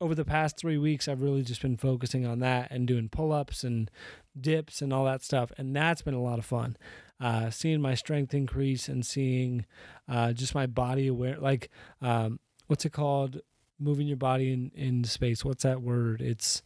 over 0.01 0.15
the 0.15 0.25
past 0.25 0.57
three 0.57 0.79
weeks, 0.79 1.09
I've 1.09 1.23
really 1.23 1.43
just 1.43 1.63
been 1.63 1.77
focusing 1.77 2.27
on 2.27 2.39
that 2.41 2.71
and 2.71 2.87
doing 2.87 3.09
pull 3.09 3.33
ups 3.33 3.65
and 3.65 3.91
dips 4.39 4.81
and 4.81 4.93
all 4.93 5.05
that 5.05 5.23
stuff. 5.23 5.51
And 5.59 5.75
that's 5.75 6.03
been 6.03 6.15
a 6.15 6.23
lot 6.23 6.39
of 6.39 6.45
fun. 6.45 6.77
Uh, 7.21 7.51
seeing 7.51 7.81
my 7.81 7.95
strength 7.95 8.33
increase 8.33 8.89
and 8.89 9.05
seeing 9.05 9.67
uh, 10.09 10.33
just 10.33 10.55
my 10.55 10.67
body 10.67 11.09
aware, 11.09 11.37
like, 11.39 11.69
um, 12.01 12.39
what's 12.69 12.85
it 12.85 12.93
called? 12.93 13.41
Moving 13.81 14.07
your 14.07 14.17
body 14.17 14.53
in, 14.53 14.71
in 14.75 15.05
space. 15.05 15.45
What's 15.45 15.65
that 15.65 15.83
word? 15.83 16.21
It's, 16.21 16.63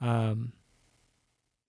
um, 0.00 0.52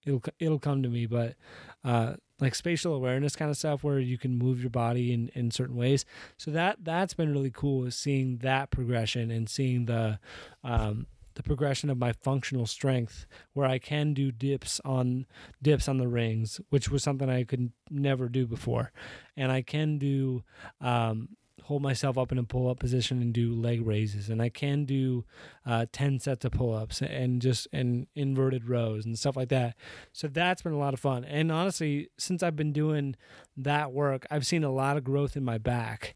it'll 0.05 0.21
it'll 0.39 0.59
come 0.59 0.83
to 0.83 0.89
me 0.89 1.05
but 1.05 1.35
uh 1.83 2.13
like 2.43 2.55
spatial 2.55 2.93
awareness 2.93 3.35
kind 3.35 3.49
of 3.49 3.57
stuff 3.57 3.83
where 3.83 3.99
you 3.99 4.17
can 4.17 4.37
move 4.37 4.61
your 4.61 4.69
body 4.69 5.13
in 5.13 5.29
in 5.33 5.51
certain 5.51 5.75
ways. 5.75 6.05
So 6.37 6.51
that 6.51 6.83
that's 6.83 7.13
been 7.13 7.31
really 7.31 7.51
cool 7.51 7.85
is 7.85 7.95
seeing 7.95 8.37
that 8.39 8.69
progression 8.71 9.31
and 9.31 9.49
seeing 9.49 9.85
the 9.85 10.19
um 10.63 11.07
the 11.35 11.43
progression 11.43 11.89
of 11.89 11.97
my 11.97 12.11
functional 12.11 12.67
strength 12.67 13.25
where 13.53 13.65
I 13.65 13.79
can 13.79 14.13
do 14.13 14.31
dips 14.31 14.79
on 14.85 15.25
dips 15.61 15.87
on 15.87 15.97
the 15.97 16.07
rings 16.07 16.61
which 16.69 16.89
was 16.89 17.01
something 17.01 17.29
I 17.29 17.43
could 17.43 17.71
never 17.89 18.29
do 18.29 18.45
before. 18.45 18.91
And 19.35 19.51
I 19.51 19.61
can 19.61 19.97
do 19.97 20.43
um 20.79 21.29
hold 21.63 21.81
myself 21.81 22.17
up 22.17 22.31
in 22.31 22.37
a 22.37 22.43
pull 22.43 22.69
up 22.69 22.79
position 22.79 23.21
and 23.21 23.33
do 23.33 23.53
leg 23.53 23.85
raises. 23.85 24.29
And 24.29 24.41
i 24.41 24.49
can 24.49 24.85
do 24.85 25.25
uh, 25.65 25.85
10 25.91 26.19
sets 26.19 26.45
of 26.45 26.51
pull 26.51 26.73
ups 26.73 27.01
and 27.01 27.41
just 27.41 27.67
and 27.71 28.07
inverted 28.15 28.67
rows 28.67 29.05
and 29.05 29.17
stuff 29.17 29.37
like 29.37 29.49
that. 29.49 29.75
So 30.11 30.27
that's 30.27 30.61
been 30.61 30.73
a 30.73 30.77
lot 30.77 30.93
of 30.93 30.99
fun. 30.99 31.23
And 31.25 31.51
honestly 31.51 32.09
since 32.17 32.43
i've 32.43 32.55
been 32.55 32.73
doing 32.73 33.15
that 33.57 33.91
work 33.91 34.25
i've 34.29 34.45
seen 34.45 34.63
a 34.63 34.71
lot 34.71 34.97
of 34.97 35.03
growth 35.03 35.35
in 35.35 35.43
my 35.43 35.57
back. 35.57 36.15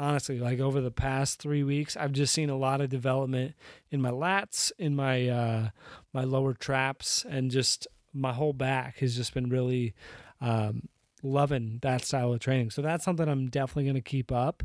Honestly 0.00 0.38
like 0.38 0.60
over 0.60 0.80
the 0.80 0.92
past 0.92 1.42
three 1.42 1.64
weeks 1.64 1.96
i've 1.96 2.12
just 2.12 2.32
seen 2.32 2.50
a 2.50 2.56
lot 2.56 2.80
of 2.80 2.88
development 2.88 3.54
in 3.90 4.00
my 4.00 4.10
lats 4.10 4.70
in 4.78 4.94
my 4.94 5.28
uh 5.28 5.70
my 6.12 6.22
lower 6.22 6.54
traps 6.54 7.26
and 7.28 7.50
just 7.50 7.88
my 8.14 8.32
whole 8.32 8.52
back 8.52 8.98
has 8.98 9.16
just 9.16 9.34
been 9.34 9.48
really 9.48 9.94
um 10.40 10.88
loving 11.22 11.78
that 11.82 12.04
style 12.04 12.32
of 12.32 12.40
training. 12.40 12.70
So 12.70 12.82
that's 12.82 13.04
something 13.04 13.28
I'm 13.28 13.48
definitely 13.48 13.84
going 13.84 13.94
to 13.96 14.00
keep 14.00 14.32
up. 14.32 14.62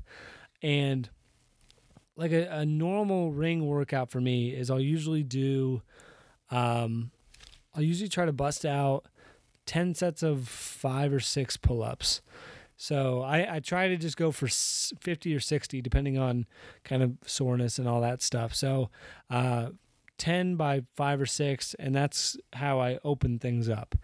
And 0.62 1.10
like 2.16 2.32
a, 2.32 2.48
a, 2.50 2.66
normal 2.66 3.32
ring 3.32 3.66
workout 3.66 4.12
for 4.12 4.22
me 4.22 4.50
is 4.50 4.70
I'll 4.70 4.80
usually 4.80 5.24
do, 5.24 5.82
um, 6.52 7.12
I'll 7.76 7.82
usually 7.82 8.10
try 8.10 8.26
to 8.26 8.32
bust 8.32 8.66
out 8.66 9.06
10 9.66 9.96
sets 9.96 10.24
of 10.24 10.48
five 10.48 11.12
or 11.12 11.20
six 11.20 11.58
pull 11.58 11.84
ups. 11.84 12.22
So 12.76 13.22
I, 13.22 13.56
I 13.56 13.60
try 13.60 13.88
to 13.88 13.98
just 13.98 14.18
go 14.18 14.32
for 14.32 14.48
50 14.48 15.36
or 15.36 15.40
60, 15.40 15.82
depending 15.82 16.18
on 16.18 16.46
kind 16.84 17.02
of 17.02 17.18
soreness 17.26 17.80
and 17.80 17.88
all 17.88 18.02
that 18.02 18.22
stuff. 18.22 18.54
So, 18.54 18.90
uh, 19.30 19.70
10 20.18 20.56
by 20.56 20.84
five 20.96 21.20
or 21.20 21.26
six, 21.26 21.74
and 21.80 21.94
that's 21.94 22.38
how 22.54 22.80
I 22.80 23.00
open 23.04 23.40
things 23.40 23.68
up. 23.68 23.96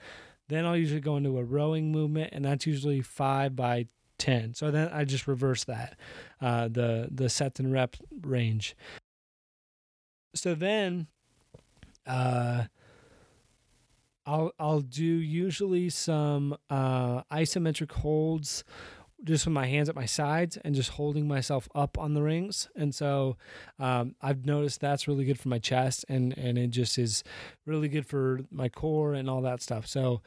Then 0.49 0.65
I'll 0.65 0.75
usually 0.75 0.99
go 0.99 1.15
into 1.15 1.37
a 1.37 1.43
rowing 1.43 1.91
movement, 1.91 2.31
and 2.33 2.43
that's 2.43 2.65
usually 2.65 3.01
five 3.01 3.55
by 3.55 3.85
10. 4.17 4.55
So 4.55 4.71
then 4.71 4.89
I 4.91 5.05
just 5.05 5.27
reverse 5.27 5.63
that, 5.65 5.97
uh, 6.41 6.67
the, 6.67 7.07
the 7.11 7.29
sets 7.29 7.59
and 7.59 7.71
rep 7.71 7.95
range. 8.21 8.75
So 10.35 10.55
then 10.55 11.07
uh, 12.05 12.65
I'll, 14.25 14.51
I'll 14.59 14.81
do 14.81 15.03
usually 15.03 15.89
some 15.89 16.57
uh, 16.69 17.21
isometric 17.31 17.91
holds 17.91 18.63
just 19.23 19.45
with 19.45 19.53
my 19.53 19.67
hands 19.67 19.89
at 19.89 19.95
my 19.95 20.05
sides 20.05 20.57
and 20.63 20.75
just 20.75 20.91
holding 20.91 21.27
myself 21.27 21.67
up 21.75 21.97
on 21.97 22.13
the 22.13 22.21
rings. 22.21 22.69
And 22.75 22.93
so 22.93 23.37
um, 23.77 24.15
I've 24.21 24.45
noticed 24.45 24.81
that's 24.81 25.07
really 25.07 25.25
good 25.25 25.39
for 25.39 25.49
my 25.49 25.59
chest 25.59 26.05
and, 26.09 26.37
and 26.37 26.57
it 26.57 26.69
just 26.69 26.97
is 26.97 27.23
really 27.65 27.89
good 27.89 28.05
for 28.05 28.41
my 28.51 28.69
core 28.69 29.13
and 29.13 29.29
all 29.29 29.41
that 29.41 29.61
stuff. 29.61 29.87
So 29.87 30.21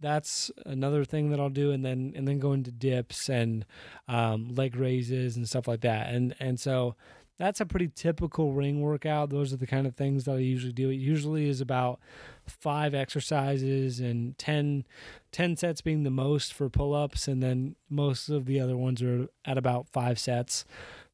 that's 0.00 0.50
another 0.64 1.04
thing 1.04 1.30
that 1.30 1.40
I'll 1.40 1.48
do. 1.48 1.72
And 1.72 1.84
then, 1.84 2.12
and 2.14 2.26
then 2.28 2.38
go 2.38 2.52
into 2.52 2.70
dips 2.70 3.28
and 3.28 3.64
um, 4.06 4.54
leg 4.54 4.76
raises 4.76 5.36
and 5.36 5.48
stuff 5.48 5.66
like 5.66 5.80
that. 5.80 6.12
And, 6.12 6.34
and 6.38 6.60
so 6.60 6.94
that's 7.38 7.60
a 7.60 7.66
pretty 7.66 7.88
typical 7.88 8.52
ring 8.52 8.80
workout. 8.80 9.30
Those 9.30 9.52
are 9.52 9.56
the 9.56 9.66
kind 9.66 9.86
of 9.86 9.94
things 9.94 10.24
that 10.24 10.32
I 10.32 10.38
usually 10.38 10.72
do. 10.72 10.90
It 10.90 10.96
usually 10.96 11.48
is 11.48 11.60
about 11.60 12.00
five 12.46 12.94
exercises 12.94 14.00
and 14.00 14.36
10, 14.38 14.84
10 15.30 15.56
sets 15.56 15.80
being 15.80 16.02
the 16.02 16.10
most 16.10 16.52
for 16.52 16.68
pull 16.68 16.94
ups. 16.94 17.28
And 17.28 17.40
then 17.40 17.76
most 17.88 18.28
of 18.28 18.46
the 18.46 18.58
other 18.58 18.76
ones 18.76 19.00
are 19.02 19.28
at 19.44 19.56
about 19.56 19.88
five 19.88 20.18
sets 20.18 20.64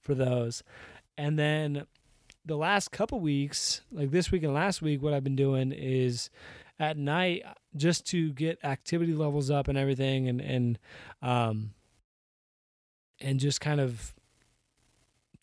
for 0.00 0.14
those. 0.14 0.62
And 1.18 1.38
then 1.38 1.86
the 2.46 2.56
last 2.56 2.90
couple 2.90 3.20
weeks, 3.20 3.82
like 3.92 4.10
this 4.10 4.30
week 4.30 4.42
and 4.44 4.54
last 4.54 4.80
week, 4.80 5.02
what 5.02 5.12
I've 5.12 5.24
been 5.24 5.36
doing 5.36 5.72
is 5.72 6.30
at 6.78 6.96
night 6.96 7.42
just 7.76 8.06
to 8.08 8.32
get 8.32 8.64
activity 8.64 9.12
levels 9.12 9.50
up 9.50 9.68
and 9.68 9.76
everything 9.76 10.28
and, 10.28 10.40
and, 10.40 10.78
um, 11.20 11.74
and 13.20 13.38
just 13.38 13.60
kind 13.60 13.80
of 13.80 14.14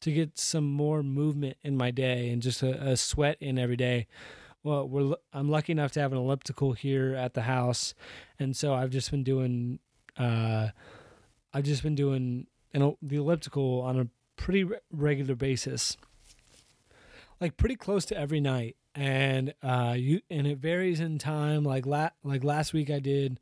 to 0.01 0.11
get 0.11 0.37
some 0.37 0.65
more 0.65 1.03
movement 1.03 1.57
in 1.63 1.77
my 1.77 1.91
day 1.91 2.29
and 2.29 2.41
just 2.41 2.61
a, 2.63 2.89
a 2.89 2.97
sweat 2.97 3.37
in 3.39 3.57
every 3.57 3.77
day. 3.77 4.07
Well, 4.63 4.87
we're 4.87 5.15
I'm 5.33 5.49
lucky 5.49 5.71
enough 5.71 5.91
to 5.93 6.01
have 6.01 6.11
an 6.11 6.17
elliptical 6.17 6.73
here 6.73 7.15
at 7.15 7.33
the 7.33 7.43
house, 7.43 7.95
and 8.37 8.55
so 8.55 8.73
I've 8.73 8.91
just 8.91 9.09
been 9.09 9.23
doing 9.23 9.79
uh, 10.17 10.69
I've 11.53 11.63
just 11.63 11.83
been 11.83 11.95
doing 11.95 12.47
an, 12.73 12.95
the 13.01 13.15
elliptical 13.15 13.81
on 13.81 13.99
a 13.99 14.07
pretty 14.35 14.63
re- 14.63 14.77
regular 14.91 15.35
basis, 15.35 15.97
like 17.39 17.57
pretty 17.57 17.75
close 17.75 18.05
to 18.05 18.17
every 18.17 18.39
night, 18.39 18.75
and 18.93 19.53
uh, 19.63 19.95
you 19.97 20.21
and 20.29 20.45
it 20.45 20.59
varies 20.59 20.99
in 20.99 21.17
time. 21.17 21.63
Like 21.63 21.85
la- 21.87 22.09
like 22.23 22.43
last 22.43 22.71
week 22.71 22.91
I 22.91 22.99
did, 22.99 23.39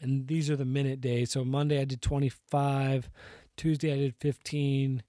and 0.00 0.26
these 0.28 0.48
are 0.48 0.56
the 0.56 0.64
minute 0.64 1.02
days. 1.02 1.30
So 1.30 1.44
Monday 1.44 1.78
I 1.80 1.84
did 1.84 2.00
25, 2.00 3.10
Tuesday 3.56 3.92
I 3.92 3.96
did 3.96 4.14
15 4.18 5.02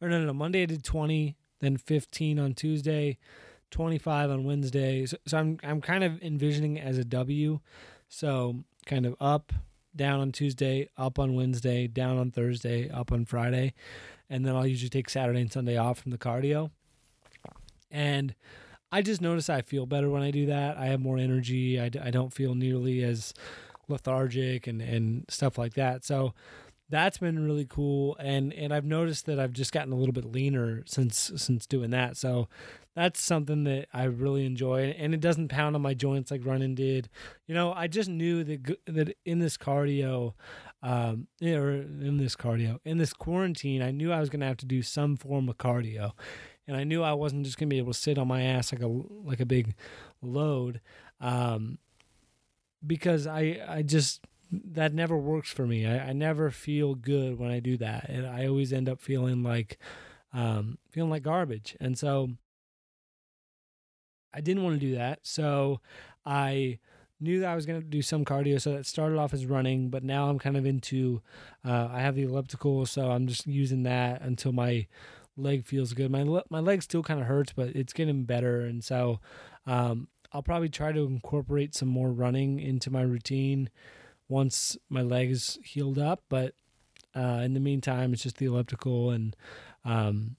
or 0.00 0.08
no, 0.08 0.18
no, 0.18 0.26
no. 0.26 0.32
Monday 0.32 0.62
I 0.62 0.66
did 0.66 0.84
20, 0.84 1.36
then 1.60 1.76
15 1.76 2.38
on 2.38 2.54
Tuesday, 2.54 3.18
25 3.70 4.30
on 4.30 4.44
Wednesday. 4.44 5.06
So, 5.06 5.16
so 5.26 5.38
I'm 5.38 5.58
I'm 5.62 5.80
kind 5.80 6.04
of 6.04 6.20
envisioning 6.22 6.78
as 6.78 6.98
a 6.98 7.04
W. 7.04 7.60
So 8.08 8.64
kind 8.86 9.06
of 9.06 9.14
up, 9.20 9.52
down 9.94 10.20
on 10.20 10.32
Tuesday, 10.32 10.88
up 10.96 11.18
on 11.18 11.34
Wednesday, 11.34 11.86
down 11.86 12.18
on 12.18 12.30
Thursday, 12.30 12.90
up 12.90 13.12
on 13.12 13.24
Friday, 13.24 13.74
and 14.28 14.44
then 14.44 14.56
I'll 14.56 14.66
usually 14.66 14.88
take 14.88 15.10
Saturday 15.10 15.40
and 15.40 15.52
Sunday 15.52 15.76
off 15.76 16.00
from 16.00 16.10
the 16.10 16.18
cardio. 16.18 16.70
And 17.90 18.34
I 18.92 19.02
just 19.02 19.20
notice 19.20 19.48
I 19.48 19.62
feel 19.62 19.86
better 19.86 20.10
when 20.10 20.22
I 20.22 20.30
do 20.30 20.46
that. 20.46 20.76
I 20.76 20.86
have 20.86 21.00
more 21.00 21.18
energy. 21.18 21.80
I, 21.80 21.90
I 22.02 22.10
don't 22.10 22.32
feel 22.32 22.54
nearly 22.54 23.02
as 23.04 23.34
lethargic 23.88 24.66
and, 24.66 24.80
and 24.80 25.24
stuff 25.28 25.58
like 25.58 25.74
that. 25.74 26.04
So 26.04 26.34
that's 26.90 27.18
been 27.18 27.44
really 27.44 27.64
cool. 27.64 28.16
And 28.18 28.52
and 28.52 28.74
I've 28.74 28.84
noticed 28.84 29.26
that 29.26 29.38
I've 29.38 29.52
just 29.52 29.72
gotten 29.72 29.92
a 29.92 29.96
little 29.96 30.12
bit 30.12 30.24
leaner 30.24 30.82
since 30.86 31.32
since 31.36 31.66
doing 31.66 31.90
that. 31.90 32.16
So 32.16 32.48
that's 32.94 33.22
something 33.22 33.64
that 33.64 33.86
I 33.94 34.04
really 34.04 34.44
enjoy. 34.44 34.94
And 34.98 35.14
it 35.14 35.20
doesn't 35.20 35.48
pound 35.48 35.76
on 35.76 35.82
my 35.82 35.94
joints 35.94 36.30
like 36.30 36.44
running 36.44 36.74
did. 36.74 37.08
You 37.46 37.54
know 37.54 37.72
I 37.72 37.86
just 37.86 38.10
knew 38.10 38.44
that 38.44 38.76
that 38.86 39.16
in 39.24 39.38
this 39.38 39.56
cardio 39.56 40.34
um 40.82 41.28
or 41.42 41.70
in 41.72 42.18
this 42.18 42.34
cardio 42.34 42.78
in 42.84 42.98
this 42.98 43.12
quarantine 43.12 43.82
I 43.82 43.90
knew 43.90 44.12
I 44.12 44.20
was 44.20 44.30
going 44.30 44.40
to 44.40 44.46
have 44.46 44.56
to 44.58 44.66
do 44.66 44.82
some 44.82 45.16
form 45.16 45.48
of 45.48 45.58
cardio. 45.58 46.12
And 46.66 46.76
I 46.76 46.84
knew 46.84 47.02
I 47.02 47.14
wasn't 47.14 47.44
just 47.44 47.58
going 47.58 47.68
to 47.68 47.74
be 47.74 47.78
able 47.78 47.92
to 47.92 47.98
sit 47.98 48.18
on 48.18 48.28
my 48.28 48.42
ass 48.42 48.72
like 48.72 48.82
a 48.82 48.88
like 48.88 49.40
a 49.40 49.46
big 49.46 49.74
load 50.20 50.80
um 51.20 51.78
because 52.86 53.26
I 53.26 53.60
I 53.68 53.82
just 53.82 54.24
that 54.52 54.92
never 54.92 55.16
works 55.16 55.50
for 55.50 55.66
me. 55.66 55.86
I, 55.86 56.08
I 56.08 56.12
never 56.12 56.50
feel 56.50 56.94
good 56.94 57.38
when 57.38 57.50
I 57.50 57.60
do 57.60 57.76
that, 57.78 58.08
and 58.08 58.26
I 58.26 58.46
always 58.46 58.72
end 58.72 58.88
up 58.88 59.00
feeling 59.00 59.42
like 59.42 59.78
um, 60.32 60.78
feeling 60.90 61.10
like 61.10 61.22
garbage. 61.22 61.76
And 61.80 61.98
so 61.98 62.30
I 64.32 64.40
didn't 64.40 64.62
want 64.62 64.80
to 64.80 64.86
do 64.86 64.94
that. 64.94 65.20
So 65.22 65.80
I 66.24 66.78
knew 67.20 67.40
that 67.40 67.50
I 67.50 67.54
was 67.54 67.66
going 67.66 67.80
to 67.80 67.86
do 67.86 68.02
some 68.02 68.24
cardio. 68.24 68.60
So 68.60 68.72
that 68.72 68.86
started 68.86 69.18
off 69.18 69.34
as 69.34 69.46
running, 69.46 69.90
but 69.90 70.02
now 70.02 70.28
I'm 70.28 70.38
kind 70.38 70.56
of 70.56 70.66
into. 70.66 71.22
Uh, 71.64 71.88
I 71.90 72.00
have 72.00 72.14
the 72.14 72.22
elliptical, 72.22 72.86
so 72.86 73.10
I'm 73.10 73.26
just 73.26 73.46
using 73.46 73.82
that 73.84 74.22
until 74.22 74.52
my 74.52 74.86
leg 75.36 75.64
feels 75.64 75.92
good. 75.92 76.10
My 76.10 76.42
my 76.50 76.60
leg 76.60 76.82
still 76.82 77.02
kind 77.02 77.20
of 77.20 77.26
hurts, 77.26 77.52
but 77.52 77.68
it's 77.68 77.92
getting 77.92 78.24
better, 78.24 78.62
and 78.62 78.82
so 78.82 79.20
um, 79.66 80.08
I'll 80.32 80.42
probably 80.42 80.68
try 80.68 80.92
to 80.92 81.04
incorporate 81.04 81.74
some 81.74 81.88
more 81.88 82.10
running 82.10 82.60
into 82.60 82.90
my 82.90 83.02
routine 83.02 83.70
once 84.30 84.78
my 84.88 85.02
leg 85.02 85.30
is 85.30 85.58
healed 85.64 85.98
up. 85.98 86.22
But 86.28 86.54
uh, 87.14 87.42
in 87.44 87.54
the 87.54 87.60
meantime, 87.60 88.12
it's 88.12 88.22
just 88.22 88.38
the 88.38 88.46
elliptical 88.46 89.10
and 89.10 89.36
um, 89.84 90.36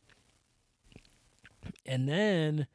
and 1.86 2.08
then 2.08 2.68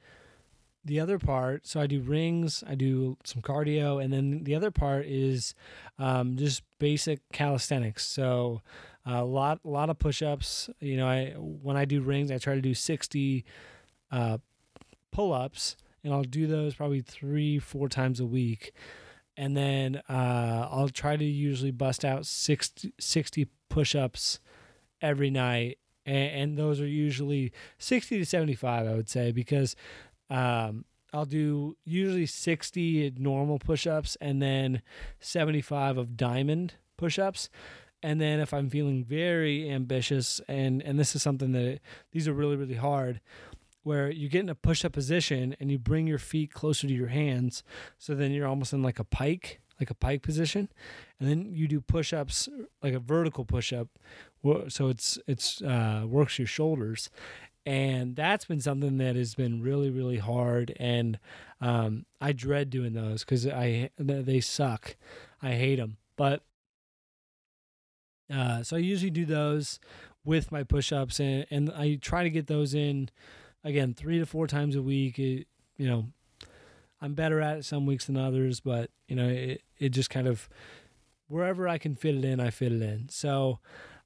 the 0.84 1.00
other 1.00 1.18
part. 1.18 1.66
So 1.66 1.80
I 1.80 1.86
do 1.86 2.00
rings, 2.00 2.62
I 2.68 2.76
do 2.76 3.16
some 3.24 3.42
cardio, 3.42 4.02
and 4.02 4.12
then 4.12 4.44
the 4.44 4.54
other 4.54 4.70
part 4.70 5.06
is 5.06 5.54
um, 5.98 6.36
just 6.36 6.62
basic 6.78 7.20
calisthenics. 7.32 8.06
So 8.06 8.62
a 9.04 9.24
lot, 9.24 9.60
a 9.64 9.68
lot 9.68 9.90
of 9.90 9.98
push-ups. 9.98 10.70
You 10.80 10.96
know, 10.96 11.08
I 11.08 11.30
when 11.36 11.76
I 11.76 11.84
do 11.84 12.02
rings, 12.02 12.30
I 12.30 12.38
try 12.38 12.54
to 12.54 12.60
do 12.60 12.74
sixty 12.74 13.44
uh, 14.12 14.38
pull-ups, 15.10 15.76
and 16.04 16.12
I'll 16.12 16.22
do 16.22 16.46
those 16.46 16.74
probably 16.74 17.00
three, 17.00 17.58
four 17.58 17.88
times 17.88 18.20
a 18.20 18.26
week 18.26 18.72
and 19.36 19.56
then 19.56 20.02
uh, 20.08 20.68
I'll 20.70 20.88
try 20.88 21.16
to 21.16 21.24
usually 21.24 21.70
bust 21.70 22.04
out 22.04 22.26
60, 22.26 22.94
60 22.98 23.48
push-ups 23.68 24.40
every 25.02 25.30
night, 25.30 25.78
and, 26.04 26.30
and, 26.30 26.58
those 26.58 26.80
are 26.80 26.86
usually 26.86 27.52
sixty 27.78 28.18
to 28.18 28.24
seventy-five, 28.24 28.86
I 28.86 28.94
would 28.94 29.08
say, 29.08 29.32
because 29.32 29.76
um, 30.30 30.84
I'll 31.12 31.24
do 31.24 31.76
usually 31.84 32.26
sixty 32.26 33.12
normal 33.16 33.58
push-ups 33.58 34.16
and 34.20 34.40
then 34.40 34.82
seventy-five 35.20 35.98
of 35.98 36.16
diamond 36.16 36.74
push-ups. 36.96 37.50
And 38.02 38.20
then 38.20 38.40
if 38.40 38.54
I'm 38.54 38.70
feeling 38.70 39.04
very 39.04 39.68
ambitious, 39.70 40.40
and 40.48 40.80
and 40.82 40.98
this 40.98 41.16
is 41.16 41.22
something 41.22 41.52
that 41.52 41.80
these 42.12 42.28
are 42.28 42.32
really 42.32 42.56
really 42.56 42.74
hard, 42.74 43.20
where 43.86 44.10
you 44.10 44.28
get 44.28 44.40
in 44.40 44.48
a 44.48 44.54
push 44.56 44.84
up 44.84 44.92
position 44.92 45.54
and 45.60 45.70
you 45.70 45.78
bring 45.78 46.08
your 46.08 46.18
feet 46.18 46.52
closer 46.52 46.88
to 46.88 46.92
your 46.92 47.06
hands. 47.06 47.62
So 47.98 48.16
then 48.16 48.32
you're 48.32 48.48
almost 48.48 48.72
in 48.72 48.82
like 48.82 48.98
a 48.98 49.04
pike, 49.04 49.60
like 49.78 49.90
a 49.90 49.94
pike 49.94 50.22
position. 50.22 50.68
And 51.20 51.30
then 51.30 51.52
you 51.54 51.68
do 51.68 51.80
push 51.80 52.12
ups, 52.12 52.48
like 52.82 52.94
a 52.94 52.98
vertical 52.98 53.44
push 53.44 53.72
up. 53.72 53.86
So 54.66 54.88
it's, 54.88 55.20
it's, 55.28 55.62
uh, 55.62 56.02
works 56.04 56.36
your 56.36 56.48
shoulders. 56.48 57.10
And 57.64 58.16
that's 58.16 58.44
been 58.44 58.60
something 58.60 58.98
that 58.98 59.14
has 59.14 59.36
been 59.36 59.62
really, 59.62 59.90
really 59.90 60.18
hard. 60.18 60.74
And, 60.80 61.20
um, 61.60 62.06
I 62.20 62.32
dread 62.32 62.70
doing 62.70 62.92
those 62.92 63.22
cause 63.22 63.46
I, 63.46 63.90
they 63.98 64.40
suck. 64.40 64.96
I 65.40 65.52
hate 65.52 65.76
them. 65.76 65.98
But, 66.16 66.42
uh, 68.34 68.64
so 68.64 68.74
I 68.74 68.80
usually 68.80 69.10
do 69.10 69.24
those 69.24 69.78
with 70.24 70.50
my 70.50 70.64
push 70.64 70.90
ups 70.90 71.20
and, 71.20 71.46
and 71.52 71.70
I 71.70 72.00
try 72.02 72.24
to 72.24 72.30
get 72.30 72.48
those 72.48 72.74
in, 72.74 73.10
again 73.66 73.92
three 73.92 74.18
to 74.18 74.26
four 74.26 74.46
times 74.46 74.76
a 74.76 74.82
week. 74.82 75.18
It, 75.18 75.48
you 75.76 75.88
know, 75.88 76.06
I'm 77.02 77.14
better 77.14 77.40
at 77.40 77.58
it 77.58 77.64
some 77.64 77.84
weeks 77.84 78.06
than 78.06 78.16
others, 78.16 78.60
but 78.60 78.90
you 79.08 79.16
know, 79.16 79.28
it 79.28 79.62
it 79.78 79.90
just 79.90 80.08
kind 80.08 80.26
of 80.26 80.48
wherever 81.28 81.68
I 81.68 81.76
can 81.76 81.94
fit 81.96 82.14
it 82.14 82.24
in, 82.24 82.40
I 82.40 82.50
fit 82.50 82.72
it 82.72 82.80
in. 82.80 83.08
So, 83.08 83.58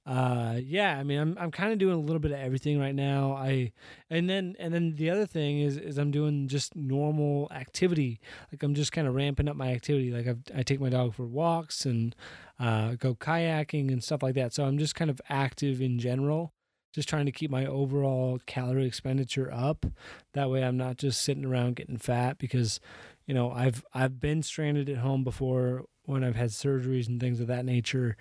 uh, 0.06 0.56
yeah, 0.62 0.98
I 0.98 1.04
mean, 1.04 1.20
I'm 1.20 1.36
I'm 1.38 1.50
kind 1.50 1.72
of 1.72 1.78
doing 1.78 1.94
a 1.94 2.00
little 2.00 2.18
bit 2.18 2.32
of 2.32 2.38
everything 2.38 2.80
right 2.80 2.94
now. 2.94 3.34
I 3.34 3.72
and 4.08 4.28
then 4.28 4.56
and 4.58 4.72
then 4.74 4.96
the 4.96 5.10
other 5.10 5.26
thing 5.26 5.60
is 5.60 5.76
is 5.76 5.98
I'm 5.98 6.10
doing 6.10 6.48
just 6.48 6.74
normal 6.74 7.48
activity. 7.52 8.18
Like 8.50 8.62
I'm 8.62 8.74
just 8.74 8.92
kind 8.92 9.06
of 9.06 9.14
ramping 9.14 9.48
up 9.48 9.56
my 9.56 9.72
activity. 9.72 10.10
Like 10.10 10.26
I've, 10.26 10.40
I 10.56 10.62
take 10.62 10.80
my 10.80 10.88
dog 10.88 11.14
for 11.14 11.26
walks 11.26 11.84
and 11.84 12.16
uh, 12.58 12.94
go 12.94 13.14
kayaking 13.14 13.92
and 13.92 14.02
stuff 14.02 14.22
like 14.22 14.34
that. 14.34 14.54
So 14.54 14.64
I'm 14.64 14.78
just 14.78 14.94
kind 14.94 15.10
of 15.10 15.20
active 15.28 15.80
in 15.80 15.98
general 15.98 16.54
just 16.92 17.08
trying 17.08 17.26
to 17.26 17.32
keep 17.32 17.50
my 17.50 17.66
overall 17.66 18.40
calorie 18.46 18.86
expenditure 18.86 19.50
up. 19.52 19.86
That 20.32 20.50
way 20.50 20.64
I'm 20.64 20.76
not 20.76 20.96
just 20.96 21.22
sitting 21.22 21.44
around 21.44 21.76
getting 21.76 21.98
fat 21.98 22.38
because, 22.38 22.80
you 23.26 23.34
know, 23.34 23.50
I've 23.50 23.84
I've 23.94 24.20
been 24.20 24.42
stranded 24.42 24.88
at 24.88 24.98
home 24.98 25.24
before 25.24 25.84
when 26.04 26.24
I've 26.24 26.36
had 26.36 26.50
surgeries 26.50 27.08
and 27.08 27.20
things 27.20 27.40
of 27.40 27.46
that 27.46 27.64
nature 27.64 28.16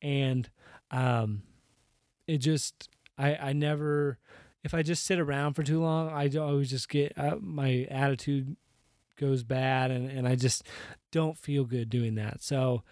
and 0.00 0.48
um 0.90 1.42
it 2.26 2.38
just 2.38 2.88
I 3.18 3.34
I 3.36 3.52
never 3.52 4.18
if 4.64 4.74
I 4.74 4.82
just 4.82 5.04
sit 5.04 5.18
around 5.18 5.54
for 5.54 5.62
too 5.62 5.80
long, 5.80 6.08
I 6.08 6.28
always 6.38 6.70
just 6.70 6.88
get 6.88 7.12
uh, 7.18 7.36
my 7.40 7.86
attitude 7.90 8.56
goes 9.18 9.42
bad 9.42 9.90
and 9.90 10.10
and 10.10 10.26
I 10.26 10.36
just 10.36 10.66
don't 11.10 11.36
feel 11.36 11.64
good 11.64 11.90
doing 11.90 12.14
that. 12.16 12.42
So 12.42 12.82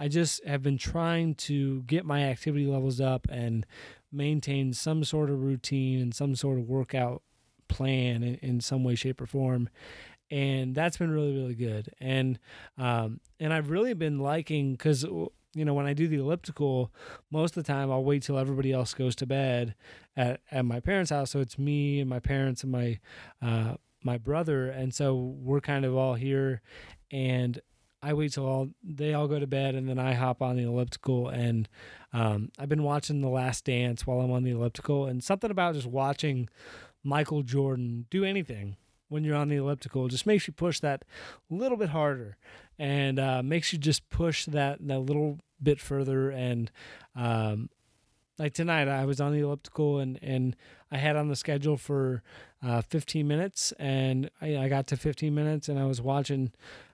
I 0.00 0.08
just 0.08 0.42
have 0.46 0.62
been 0.62 0.78
trying 0.78 1.34
to 1.34 1.82
get 1.82 2.06
my 2.06 2.22
activity 2.22 2.66
levels 2.66 3.02
up 3.02 3.26
and 3.30 3.66
maintain 4.10 4.72
some 4.72 5.04
sort 5.04 5.28
of 5.28 5.42
routine 5.42 6.00
and 6.00 6.14
some 6.14 6.34
sort 6.34 6.58
of 6.58 6.66
workout 6.66 7.22
plan 7.68 8.22
in, 8.22 8.36
in 8.36 8.60
some 8.60 8.82
way, 8.82 8.94
shape, 8.94 9.20
or 9.20 9.26
form. 9.26 9.68
And 10.30 10.74
that's 10.74 10.96
been 10.96 11.10
really, 11.10 11.34
really 11.34 11.54
good. 11.54 11.92
And 12.00 12.38
um, 12.78 13.20
and 13.38 13.52
I've 13.52 13.68
really 13.68 13.92
been 13.92 14.18
liking 14.18 14.72
because 14.72 15.02
you 15.02 15.64
know 15.64 15.74
when 15.74 15.86
I 15.86 15.92
do 15.92 16.08
the 16.08 16.16
elliptical, 16.16 16.90
most 17.30 17.56
of 17.58 17.64
the 17.64 17.70
time 17.70 17.92
I'll 17.92 18.04
wait 18.04 18.22
till 18.22 18.38
everybody 18.38 18.72
else 18.72 18.94
goes 18.94 19.14
to 19.16 19.26
bed 19.26 19.74
at 20.16 20.40
at 20.50 20.64
my 20.64 20.80
parents' 20.80 21.10
house. 21.10 21.30
So 21.30 21.40
it's 21.40 21.58
me 21.58 22.00
and 22.00 22.08
my 22.08 22.20
parents 22.20 22.62
and 22.62 22.72
my 22.72 23.00
uh, 23.42 23.74
my 24.02 24.16
brother, 24.16 24.70
and 24.70 24.94
so 24.94 25.14
we're 25.14 25.60
kind 25.60 25.84
of 25.84 25.94
all 25.94 26.14
here. 26.14 26.62
And 27.12 27.60
I 28.02 28.14
wait 28.14 28.32
till 28.32 28.46
all 28.46 28.70
they 28.82 29.12
all 29.12 29.28
go 29.28 29.38
to 29.38 29.46
bed 29.46 29.74
and 29.74 29.88
then 29.88 29.98
I 29.98 30.14
hop 30.14 30.40
on 30.40 30.56
the 30.56 30.62
elliptical 30.62 31.28
and 31.28 31.68
um, 32.12 32.50
I've 32.58 32.68
been 32.68 32.82
watching 32.82 33.20
The 33.20 33.28
Last 33.28 33.64
Dance 33.64 34.06
while 34.06 34.20
I'm 34.20 34.30
on 34.30 34.42
the 34.42 34.52
elliptical 34.52 35.06
and 35.06 35.22
something 35.22 35.50
about 35.50 35.74
just 35.74 35.86
watching 35.86 36.48
Michael 37.04 37.42
Jordan 37.42 38.06
do 38.10 38.24
anything 38.24 38.76
when 39.08 39.24
you're 39.24 39.36
on 39.36 39.48
the 39.48 39.56
elliptical 39.56 40.08
just 40.08 40.26
makes 40.26 40.46
you 40.46 40.52
push 40.52 40.80
that 40.80 41.04
little 41.50 41.76
bit 41.76 41.90
harder 41.90 42.36
and 42.78 43.18
uh, 43.18 43.42
makes 43.42 43.72
you 43.72 43.78
just 43.78 44.08
push 44.08 44.46
that 44.46 44.78
that 44.86 45.00
little 45.00 45.38
bit 45.62 45.78
further 45.80 46.30
and 46.30 46.70
um, 47.14 47.68
like 48.38 48.54
tonight 48.54 48.88
I 48.88 49.04
was 49.04 49.20
on 49.20 49.32
the 49.32 49.40
elliptical 49.40 49.98
and 49.98 50.18
and 50.22 50.56
I 50.90 50.96
had 50.96 51.16
on 51.16 51.28
the 51.28 51.36
schedule 51.36 51.76
for 51.76 52.22
uh, 52.62 52.82
15 52.82 53.28
minutes 53.28 53.72
and 53.78 54.30
I, 54.40 54.56
I 54.56 54.68
got 54.68 54.86
to 54.88 54.96
15 54.96 55.34
minutes 55.34 55.68
and 55.68 55.78
I 55.78 55.84
was 55.84 56.00
watching 56.00 56.52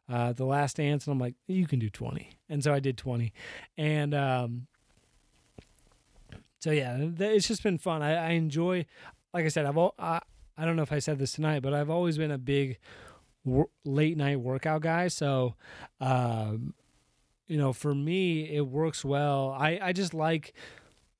uh, 0.08 0.32
the 0.32 0.44
last 0.44 0.76
dance 0.76 1.06
and 1.06 1.12
i'm 1.12 1.18
like 1.18 1.34
you 1.46 1.66
can 1.66 1.78
do 1.78 1.90
20 1.90 2.30
and 2.48 2.62
so 2.62 2.72
i 2.72 2.80
did 2.80 2.96
20 2.96 3.32
and 3.76 4.14
um, 4.14 4.66
so 6.58 6.70
yeah 6.70 6.96
it's 7.18 7.48
just 7.48 7.62
been 7.62 7.78
fun. 7.78 8.02
I, 8.02 8.14
I 8.14 8.30
enjoy 8.30 8.86
like 9.34 9.44
i 9.44 9.48
said 9.48 9.66
i've 9.66 9.76
all, 9.76 9.94
I, 9.98 10.20
I 10.56 10.64
don't 10.64 10.76
know 10.76 10.82
if 10.82 10.92
i 10.92 10.98
said 10.98 11.18
this 11.18 11.32
tonight 11.32 11.62
but 11.62 11.74
i've 11.74 11.90
always 11.90 12.18
been 12.18 12.30
a 12.30 12.38
big 12.38 12.78
wor- 13.46 13.70
late 13.84 14.18
night 14.18 14.40
workout 14.40 14.82
guy. 14.82 15.08
So 15.08 15.54
um, 16.00 16.74
you 17.46 17.56
know 17.56 17.72
for 17.72 17.94
me 17.94 18.54
it 18.54 18.66
works 18.66 19.04
well. 19.04 19.56
I 19.58 19.78
i 19.80 19.92
just 19.92 20.12
like 20.12 20.52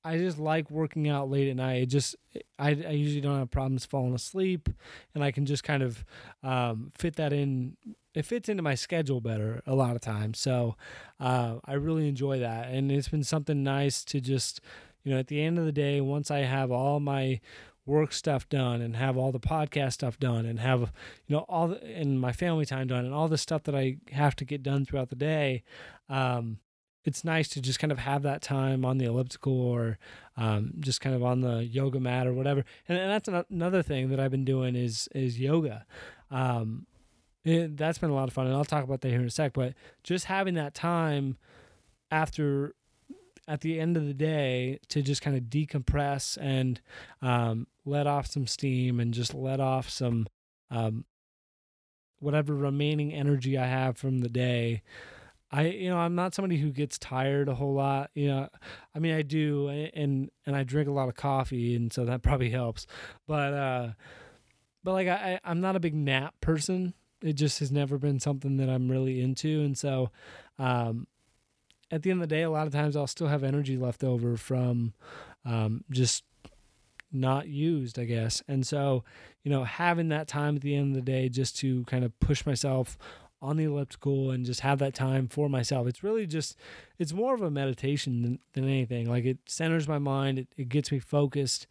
I 0.03 0.17
just 0.17 0.37
like 0.37 0.69
working 0.69 1.09
out 1.09 1.29
late 1.29 1.49
at 1.49 1.55
night. 1.55 1.83
It 1.83 1.85
just 1.87 2.15
I, 2.59 2.69
I 2.69 2.91
usually 2.91 3.21
don't 3.21 3.39
have 3.39 3.49
problems 3.49 3.85
falling 3.85 4.13
asleep, 4.13 4.69
and 5.15 5.23
I 5.23 5.31
can 5.31 5.45
just 5.45 5.63
kind 5.63 5.81
of 5.81 6.05
um, 6.43 6.91
fit 6.97 7.15
that 7.15 7.33
in 7.33 7.75
it 8.17 8.25
fits 8.25 8.49
into 8.49 8.63
my 8.63 8.75
schedule 8.75 9.21
better 9.21 9.61
a 9.67 9.75
lot 9.75 9.95
of 9.95 10.01
times. 10.01 10.39
So 10.39 10.75
uh, 11.19 11.55
I 11.65 11.73
really 11.73 12.07
enjoy 12.07 12.39
that, 12.39 12.69
and 12.69 12.91
it's 12.91 13.09
been 13.09 13.23
something 13.23 13.63
nice 13.63 14.03
to 14.05 14.19
just 14.19 14.59
you 15.03 15.13
know 15.13 15.19
at 15.19 15.27
the 15.27 15.41
end 15.41 15.59
of 15.59 15.65
the 15.65 15.71
day, 15.71 16.01
once 16.01 16.31
I 16.31 16.39
have 16.39 16.71
all 16.71 16.99
my 16.99 17.39
work 17.85 18.11
stuff 18.11 18.49
done 18.49 18.81
and 18.81 18.95
have 18.97 19.17
all 19.17 19.31
the 19.31 19.39
podcast 19.39 19.93
stuff 19.93 20.19
done 20.19 20.45
and 20.45 20.59
have 20.59 20.91
you 21.27 21.35
know 21.35 21.45
all 21.47 21.69
the, 21.69 21.83
and 21.83 22.19
my 22.19 22.33
family 22.33 22.65
time 22.65 22.87
done 22.87 23.05
and 23.05 23.13
all 23.13 23.27
the 23.27 23.37
stuff 23.37 23.63
that 23.63 23.75
I 23.75 23.97
have 24.11 24.35
to 24.37 24.45
get 24.45 24.61
done 24.61 24.83
throughout 24.83 25.09
the 25.09 25.15
day 25.15 25.63
um, 26.09 26.59
it's 27.05 27.23
nice 27.23 27.47
to 27.47 27.61
just 27.61 27.79
kind 27.79 27.93
of 27.93 27.99
have 27.99 28.23
that 28.23 28.41
time 28.41 28.83
on 28.83 28.97
the 28.97 29.05
elliptical 29.05 29.57
or 29.61 29.97
um, 30.35 30.73
just 30.79 30.99
kind 30.99 31.15
of 31.15 31.23
on 31.23 31.39
the 31.39 31.63
yoga 31.63 32.01
mat 32.01 32.27
or 32.27 32.33
whatever. 32.33 32.65
And, 32.89 32.97
and 32.97 33.09
that's 33.09 33.29
another 33.49 33.81
thing 33.81 34.09
that 34.09 34.19
I've 34.19 34.31
been 34.31 34.43
doing 34.43 34.75
is 34.75 35.07
is 35.15 35.39
yoga. 35.39 35.85
Um, 36.29 36.85
it, 37.47 37.77
that's 37.77 37.97
been 37.97 38.09
a 38.09 38.15
lot 38.15 38.27
of 38.27 38.33
fun, 38.33 38.47
and 38.47 38.55
I'll 38.55 38.65
talk 38.65 38.83
about 38.83 39.01
that 39.01 39.09
here 39.09 39.19
in 39.19 39.25
a 39.25 39.31
sec. 39.31 39.53
But 39.53 39.73
just 40.03 40.25
having 40.25 40.55
that 40.55 40.73
time 40.73 41.37
after 42.11 42.75
at 43.47 43.61
the 43.61 43.79
end 43.79 43.95
of 43.95 44.05
the 44.05 44.13
day 44.13 44.79
to 44.89 45.01
just 45.01 45.21
kind 45.21 45.37
of 45.37 45.43
decompress 45.43 46.37
and 46.41 46.81
um, 47.21 47.67
let 47.85 48.05
off 48.05 48.27
some 48.27 48.45
steam 48.45 48.99
and 48.99 49.13
just 49.13 49.33
let 49.33 49.61
off 49.61 49.89
some 49.89 50.27
um, 50.69 51.05
whatever 52.19 52.53
remaining 52.53 53.13
energy 53.13 53.57
I 53.57 53.67
have 53.67 53.97
from 53.97 54.19
the 54.19 54.29
day. 54.29 54.81
I 55.49 55.67
you 55.67 55.89
know 55.89 55.97
I'm 55.97 56.15
not 56.15 56.35
somebody 56.35 56.57
who 56.57 56.71
gets 56.71 56.97
tired 56.97 57.47
a 57.47 57.55
whole 57.55 57.73
lot. 57.73 58.11
You 58.13 58.27
know, 58.27 58.49
I 58.93 58.99
mean 58.99 59.15
I 59.15 59.21
do, 59.21 59.69
and 59.69 60.29
and 60.45 60.55
I 60.55 60.63
drink 60.63 60.89
a 60.89 60.91
lot 60.91 61.07
of 61.07 61.15
coffee, 61.15 61.75
and 61.75 61.93
so 61.93 62.03
that 62.03 62.21
probably 62.23 62.49
helps. 62.49 62.85
But 63.25 63.53
uh, 63.53 63.89
but 64.83 64.91
like 64.91 65.07
I 65.07 65.39
I'm 65.45 65.61
not 65.61 65.77
a 65.77 65.79
big 65.79 65.95
nap 65.95 66.35
person 66.41 66.93
it 67.21 67.33
just 67.33 67.59
has 67.59 67.71
never 67.71 67.97
been 67.97 68.19
something 68.19 68.57
that 68.57 68.69
I'm 68.69 68.89
really 68.89 69.21
into. 69.21 69.61
And 69.61 69.77
so, 69.77 70.11
um, 70.59 71.07
at 71.89 72.03
the 72.03 72.11
end 72.11 72.21
of 72.21 72.29
the 72.29 72.35
day, 72.35 72.43
a 72.43 72.49
lot 72.49 72.67
of 72.67 72.73
times 72.73 72.95
I'll 72.95 73.07
still 73.07 73.27
have 73.27 73.43
energy 73.43 73.77
left 73.77 74.03
over 74.03 74.35
from 74.35 74.93
um, 75.45 75.83
just 75.89 76.23
not 77.11 77.47
used, 77.47 77.97
I 77.97 78.05
guess. 78.05 78.43
And 78.47 78.67
so, 78.67 79.03
you 79.43 79.51
know, 79.51 79.63
having 79.63 80.09
that 80.09 80.27
time 80.27 80.57
at 80.57 80.61
the 80.61 80.75
end 80.75 80.89
of 80.89 80.95
the 80.95 81.11
day 81.11 81.29
just 81.29 81.57
to 81.59 81.83
kind 81.85 82.03
of 82.03 82.17
push 82.19 82.45
myself 82.45 82.97
on 83.41 83.57
the 83.57 83.65
elliptical 83.65 84.31
and 84.31 84.45
just 84.45 84.61
have 84.61 84.79
that 84.79 84.93
time 84.93 85.27
for 85.27 85.47
myself. 85.47 85.87
It's 85.87 86.03
really 86.03 86.25
just 86.25 86.57
it's 86.97 87.13
more 87.13 87.35
of 87.35 87.41
a 87.41 87.51
meditation 87.51 88.21
than, 88.21 88.39
than 88.53 88.63
anything. 88.65 89.09
Like 89.09 89.25
it 89.25 89.37
centers 89.45 89.87
my 89.87 89.99
mind, 89.99 90.39
it, 90.39 90.47
it 90.57 90.69
gets 90.69 90.91
me 90.91 90.99
focused 90.99 91.67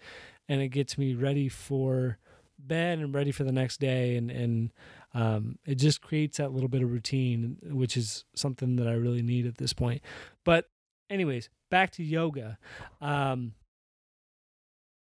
and 0.49 0.61
it 0.61 0.69
gets 0.69 0.97
me 0.97 1.15
ready 1.15 1.49
for 1.49 2.19
bed 2.59 2.99
and 2.99 3.15
ready 3.15 3.33
for 3.33 3.45
the 3.45 3.53
next 3.53 3.81
day 3.81 4.17
and 4.17 4.31
and 4.31 4.73
um, 5.15 5.59
it 5.65 5.77
just 5.77 6.01
creates 6.01 6.39
that 6.39 6.53
little 6.53 6.69
bit 6.69 6.83
of 6.83 6.91
routine 6.91 7.57
which 7.71 7.97
is 7.97 8.25
something 8.35 8.77
that 8.77 8.87
i 8.87 8.93
really 8.93 9.23
need 9.23 9.47
at 9.47 9.59
this 9.59 9.73
point. 9.73 10.03
But 10.45 10.67
anyways 11.11 11.49
back 11.71 11.91
to 11.93 12.03
yoga. 12.03 12.59
Um, 13.01 13.55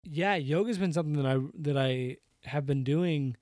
yeah 0.04 0.36
yoga's 0.36 0.78
been 0.78 0.94
something 0.94 1.22
that 1.22 1.26
i 1.26 1.40
that 1.60 1.78
i 1.78 2.18
have 2.44 2.66
been 2.66 2.84
doing 2.84 3.36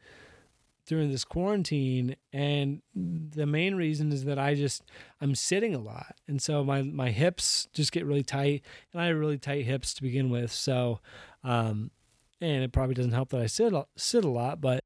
during 0.86 1.12
this 1.12 1.26
quarantine 1.26 2.16
and 2.32 2.82
the 2.96 3.46
main 3.46 3.76
reason 3.76 4.12
is 4.12 4.24
that 4.26 4.40
i 4.40 4.56
just 4.56 4.84
i'm 5.22 5.36
sitting 5.36 5.76
a 5.76 5.80
lot. 5.80 6.16
And 6.28 6.42
so 6.42 6.64
my 6.64 6.82
my 6.82 7.12
hips 7.12 7.68
just 7.74 7.92
get 7.92 8.06
really 8.06 8.24
tight 8.24 8.64
and 8.92 9.02
i 9.02 9.08
have 9.08 9.18
really 9.18 9.38
tight 9.38 9.66
hips 9.66 9.94
to 9.96 10.02
begin 10.02 10.30
with. 10.30 10.52
So 10.52 11.00
um, 11.44 11.92
and 12.40 12.64
it 12.64 12.74
probably 12.74 12.96
doesn't 12.96 13.14
help 13.14 13.30
that 13.30 13.42
I 13.42 13.46
sit 13.48 13.74
sit 13.96 14.26
a 14.26 14.30
lot, 14.30 14.60
but 14.60 14.83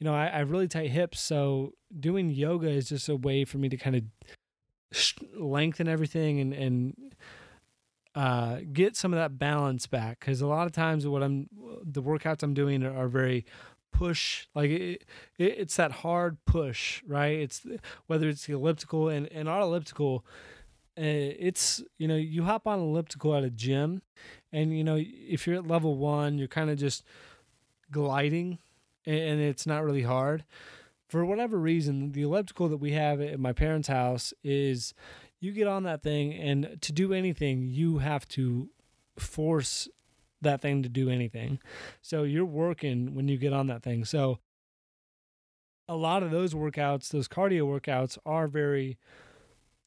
you 0.00 0.06
know, 0.06 0.14
I, 0.14 0.26
I 0.26 0.38
have 0.38 0.50
really 0.50 0.66
tight 0.66 0.90
hips, 0.90 1.20
so 1.20 1.74
doing 1.98 2.30
yoga 2.30 2.68
is 2.68 2.88
just 2.88 3.08
a 3.08 3.16
way 3.16 3.44
for 3.44 3.58
me 3.58 3.68
to 3.68 3.76
kind 3.76 3.96
of 3.96 4.02
lengthen 5.36 5.86
everything 5.86 6.40
and 6.40 6.52
and 6.54 7.14
uh, 8.14 8.60
get 8.72 8.96
some 8.96 9.12
of 9.12 9.18
that 9.18 9.38
balance 9.38 9.86
back. 9.86 10.18
Because 10.18 10.40
a 10.40 10.46
lot 10.46 10.66
of 10.66 10.72
times, 10.72 11.06
what 11.06 11.22
I'm 11.22 11.48
the 11.84 12.02
workouts 12.02 12.42
I'm 12.42 12.54
doing 12.54 12.82
are, 12.82 12.96
are 12.96 13.08
very 13.08 13.44
push 13.92 14.46
like 14.54 14.70
it, 14.70 15.04
it, 15.36 15.58
it's 15.58 15.76
that 15.76 15.90
hard 15.90 16.38
push 16.44 17.02
right 17.08 17.40
it's 17.40 17.66
whether 18.06 18.28
it's 18.28 18.46
the 18.46 18.52
elliptical 18.52 19.08
and 19.08 19.26
and 19.32 19.48
our 19.48 19.62
elliptical 19.62 20.24
uh, 20.96 21.02
it's 21.02 21.82
you 21.98 22.06
know 22.06 22.14
you 22.14 22.44
hop 22.44 22.68
on 22.68 22.78
elliptical 22.78 23.34
at 23.34 23.42
a 23.42 23.50
gym 23.50 24.00
and 24.52 24.78
you 24.78 24.84
know 24.84 24.96
if 24.96 25.44
you're 25.44 25.56
at 25.56 25.66
level 25.66 25.96
one 25.96 26.38
you're 26.38 26.46
kind 26.46 26.70
of 26.70 26.78
just 26.78 27.02
gliding 27.90 28.58
and 29.06 29.40
it's 29.40 29.66
not 29.66 29.84
really 29.84 30.02
hard. 30.02 30.44
For 31.08 31.24
whatever 31.24 31.58
reason 31.58 32.12
the 32.12 32.22
elliptical 32.22 32.68
that 32.68 32.76
we 32.76 32.92
have 32.92 33.20
at 33.20 33.40
my 33.40 33.52
parents 33.52 33.88
house 33.88 34.32
is 34.44 34.94
you 35.40 35.52
get 35.52 35.66
on 35.66 35.82
that 35.84 36.02
thing 36.02 36.34
and 36.34 36.78
to 36.82 36.92
do 36.92 37.12
anything 37.12 37.68
you 37.68 37.98
have 37.98 38.28
to 38.28 38.68
force 39.18 39.88
that 40.42 40.60
thing 40.60 40.82
to 40.82 40.88
do 40.88 41.10
anything. 41.10 41.58
So 42.00 42.22
you're 42.22 42.44
working 42.44 43.14
when 43.14 43.28
you 43.28 43.36
get 43.36 43.52
on 43.52 43.66
that 43.66 43.82
thing. 43.82 44.04
So 44.04 44.38
a 45.88 45.96
lot 45.96 46.22
of 46.22 46.30
those 46.30 46.54
workouts 46.54 47.08
those 47.08 47.26
cardio 47.26 47.62
workouts 47.62 48.16
are 48.24 48.46
very 48.46 48.96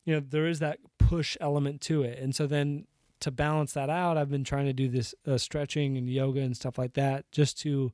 you 0.04 0.14
know 0.14 0.20
there 0.20 0.48
is 0.48 0.60
that 0.60 0.80
push 0.98 1.38
element 1.40 1.80
to 1.82 2.04
it. 2.04 2.20
And 2.20 2.36
so 2.36 2.48
then 2.48 2.86
to 3.22 3.32
balance 3.32 3.72
that 3.74 3.90
out, 3.90 4.18
I've 4.18 4.30
been 4.30 4.44
trying 4.44 4.66
to 4.66 4.74
do 4.74 4.90
this 4.90 5.16
uh, 5.26 5.38
stretching 5.38 5.96
and 5.98 6.10
yoga 6.10 6.42
and 6.42 6.58
stuff 6.58 6.78
like 6.78 6.94
that 6.96 7.32
just 7.32 7.58
to 7.62 7.94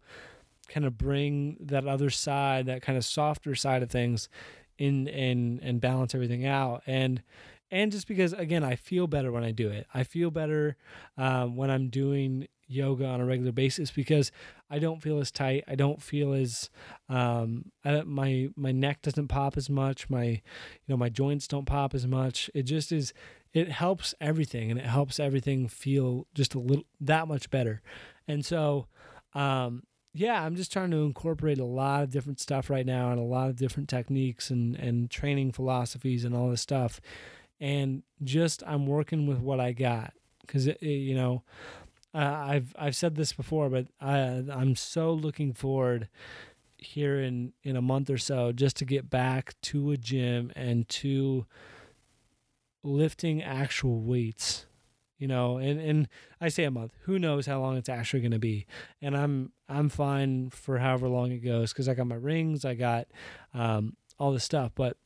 kind 0.70 0.86
of 0.86 0.98
bring 0.98 1.58
that 1.60 1.88
other 1.88 2.10
side, 2.10 2.68
that 2.68 2.82
kind 2.82 2.98
of 2.98 3.06
softer 3.06 3.56
side 3.56 3.84
of 3.84 3.90
things 3.90 4.30
in 4.78 5.08
and 5.10 5.60
and 5.62 5.82
balance 5.82 6.16
everything 6.16 6.46
out. 6.46 6.84
And 6.88 7.22
and 7.72 7.92
just 7.92 8.08
because 8.08 8.34
again, 8.34 8.64
I 8.64 8.76
feel 8.76 9.08
better 9.08 9.32
when 9.32 9.44
I 9.44 9.52
do 9.52 9.70
it. 9.70 9.88
I 9.94 10.04
feel 10.04 10.32
better 10.32 10.78
um, 11.18 11.56
when 11.56 11.70
I'm 11.70 11.90
doing 11.90 12.48
yoga 12.68 13.06
on 13.06 13.20
a 13.20 13.26
regular 13.26 13.52
basis 13.52 13.90
because 13.90 14.32
I 14.70 14.80
don't 14.80 15.02
feel 15.02 15.20
as 15.20 15.32
tight. 15.32 15.64
I 15.68 15.76
don't 15.76 16.02
feel 16.02 16.34
as 16.34 16.70
um, 17.10 17.72
I, 17.84 18.02
my 18.02 18.50
my 18.56 18.72
neck 18.72 19.02
doesn't 19.02 19.28
pop 19.28 19.58
as 19.58 19.70
much. 19.70 20.10
My 20.10 20.24
you 20.24 20.42
know 20.88 20.98
my 20.98 21.10
joints 21.10 21.48
don't 21.48 21.66
pop 21.66 21.94
as 21.94 22.08
much. 22.08 22.50
It 22.54 22.64
just 22.64 22.92
is 22.92 23.14
it 23.54 23.70
helps 23.70 24.14
everything 24.22 24.70
and 24.70 24.80
it 24.80 24.86
helps 24.86 25.20
everything 25.20 25.68
feel 25.68 26.28
just 26.36 26.54
a 26.54 26.60
little 26.60 26.86
that 27.02 27.28
much 27.28 27.50
better. 27.50 27.82
And 28.28 28.46
so, 28.46 28.88
um, 29.34 29.84
yeah, 30.20 30.44
I'm 30.44 30.58
just 30.58 30.74
trying 30.74 30.92
to 30.92 30.98
incorporate 30.98 31.60
a 31.60 31.66
lot 31.66 32.04
of 32.04 32.10
different 32.10 32.42
stuff 32.42 32.70
right 32.70 32.86
now 32.86 33.10
and 33.12 33.20
a 33.20 33.24
lot 33.24 33.50
of 33.50 33.56
different 33.56 33.88
techniques 33.88 34.50
and, 34.50 34.76
and 34.76 35.10
training 35.10 35.54
philosophies 35.54 36.26
and 36.26 36.36
all 36.36 36.50
this 36.50 36.60
stuff. 36.60 37.00
And 37.62 38.04
just 38.22 38.62
I'm 38.68 38.86
working 38.86 39.28
with 39.28 39.40
what 39.40 39.62
I 39.62 39.72
got 39.72 40.12
because 40.42 40.68
you 40.82 41.16
know 41.16 41.44
uh, 42.14 42.18
I've 42.18 42.76
I've 42.78 42.98
said 42.98 43.16
this 43.16 43.32
before, 43.32 43.70
but 43.70 43.88
I 44.02 44.44
I'm 44.52 44.76
so 44.76 45.14
looking 45.14 45.54
forward 45.54 46.10
here 46.78 47.22
in 47.22 47.54
in 47.64 47.78
a 47.78 47.82
month 47.82 48.10
or 48.10 48.18
so 48.18 48.52
just 48.52 48.76
to 48.78 48.86
get 48.86 49.10
back 49.10 49.54
to 49.62 49.92
a 49.92 49.98
gym 49.98 50.52
and 50.54 50.88
to 50.90 51.46
lifting 52.84 53.42
actual 53.42 54.02
weights 54.02 54.66
you 55.18 55.28
know 55.28 55.58
and 55.58 55.78
and 55.82 56.08
i 56.40 56.48
say 56.48 56.64
a 56.64 56.72
month 56.72 56.94
who 57.02 57.20
knows 57.20 57.46
how 57.46 57.60
long 57.60 57.76
it's 57.76 57.90
actually 57.90 58.22
going 58.22 58.32
to 58.32 58.40
be 58.40 58.66
and 59.02 59.18
i'm 59.18 59.52
i'm 59.70 59.90
fine 59.90 60.50
for 60.50 60.78
however 60.78 61.08
long 61.08 61.32
it 61.32 61.40
goes 61.40 61.72
because 61.72 61.88
i 61.88 61.94
got 61.94 62.08
my 62.08 62.16
rings 62.16 62.66
i 62.66 62.74
got 62.74 63.08
um, 63.54 63.96
all 64.18 64.32
this 64.32 64.44
stuff 64.44 64.72
but 64.76 64.98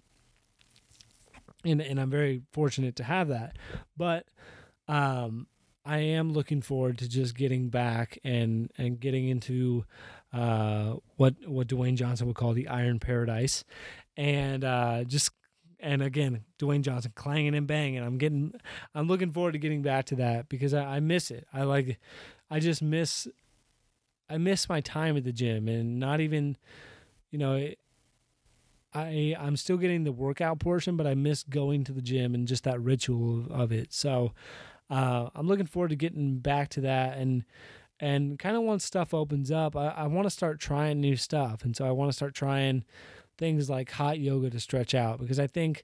and 1.64 1.82
and 1.82 2.00
i'm 2.00 2.10
very 2.10 2.42
fortunate 2.52 2.96
to 2.96 3.04
have 3.04 3.28
that 3.28 3.58
but 3.98 4.26
um 4.88 5.48
i 5.86 6.00
am 6.00 6.34
looking 6.34 6.62
forward 6.62 6.98
to 6.98 7.08
just 7.08 7.36
getting 7.36 7.70
back 7.70 8.18
and 8.24 8.72
and 8.78 9.00
getting 9.00 9.28
into 9.28 9.86
uh 10.34 10.96
what 11.18 11.36
what 11.46 11.68
dwayne 11.68 11.96
johnson 11.96 12.28
would 12.28 12.36
call 12.36 12.54
the 12.54 12.68
iron 12.68 13.00
paradise 13.00 13.64
and 14.18 14.64
uh 14.64 15.04
just 15.04 15.32
and 15.84 16.02
again, 16.02 16.46
Dwayne 16.58 16.82
Johnson 16.82 17.12
clanging 17.14 17.54
and 17.54 17.68
banging. 17.68 18.02
I'm 18.02 18.18
getting, 18.18 18.54
I'm 18.96 19.08
looking 19.08 19.32
forward 19.32 19.52
to 19.52 19.60
getting 19.60 19.82
back 19.82 20.06
to 20.06 20.16
that 20.16 20.48
because 20.48 20.74
I, 20.74 20.96
I 20.96 21.00
miss 21.02 21.30
it. 21.30 21.46
I 21.54 21.64
like, 21.64 22.00
I 22.50 22.60
just 22.60 22.82
miss, 22.82 23.28
I 24.34 24.38
miss 24.38 24.68
my 24.68 24.82
time 24.82 25.16
at 25.16 25.24
the 25.24 25.32
gym 25.32 25.68
and 25.68 26.00
not 26.00 26.20
even, 26.20 26.58
you 27.30 27.38
know, 27.38 27.70
I 28.94 29.36
I'm 29.40 29.56
still 29.56 29.78
getting 29.78 30.04
the 30.04 30.12
workout 30.12 30.60
portion, 30.60 30.98
but 30.98 31.06
I 31.06 31.14
miss 31.14 31.44
going 31.44 31.84
to 31.86 31.92
the 31.92 32.02
gym 32.02 32.34
and 32.34 32.48
just 32.48 32.64
that 32.64 32.82
ritual 32.82 33.46
of, 33.52 33.72
it. 33.72 33.94
So 33.94 34.34
uh, 34.90 35.30
I'm 35.36 35.48
looking 35.48 35.66
forward 35.66 35.90
to 35.90 35.96
getting 35.96 36.40
back 36.40 36.70
to 36.70 36.82
that 36.82 37.18
and 37.18 37.44
and 38.00 38.38
kind 38.40 38.58
of 38.58 38.64
once 38.64 38.84
stuff 38.84 39.14
opens 39.14 39.52
up, 39.52 39.76
I, 39.76 39.90
I 39.90 40.08
want 40.08 40.26
to 40.26 40.30
start 40.30 40.60
trying 40.60 41.00
new 41.00 41.16
stuff, 41.16 41.64
and 41.64 41.76
so 41.76 41.86
I 41.86 41.92
want 41.92 42.10
to 42.10 42.14
start 42.14 42.34
trying 42.34 42.84
things 43.38 43.70
like 43.70 43.92
hot 43.92 44.20
yoga 44.20 44.50
to 44.50 44.60
stretch 44.60 44.94
out 44.94 45.20
because 45.20 45.40
I 45.40 45.48
think, 45.48 45.84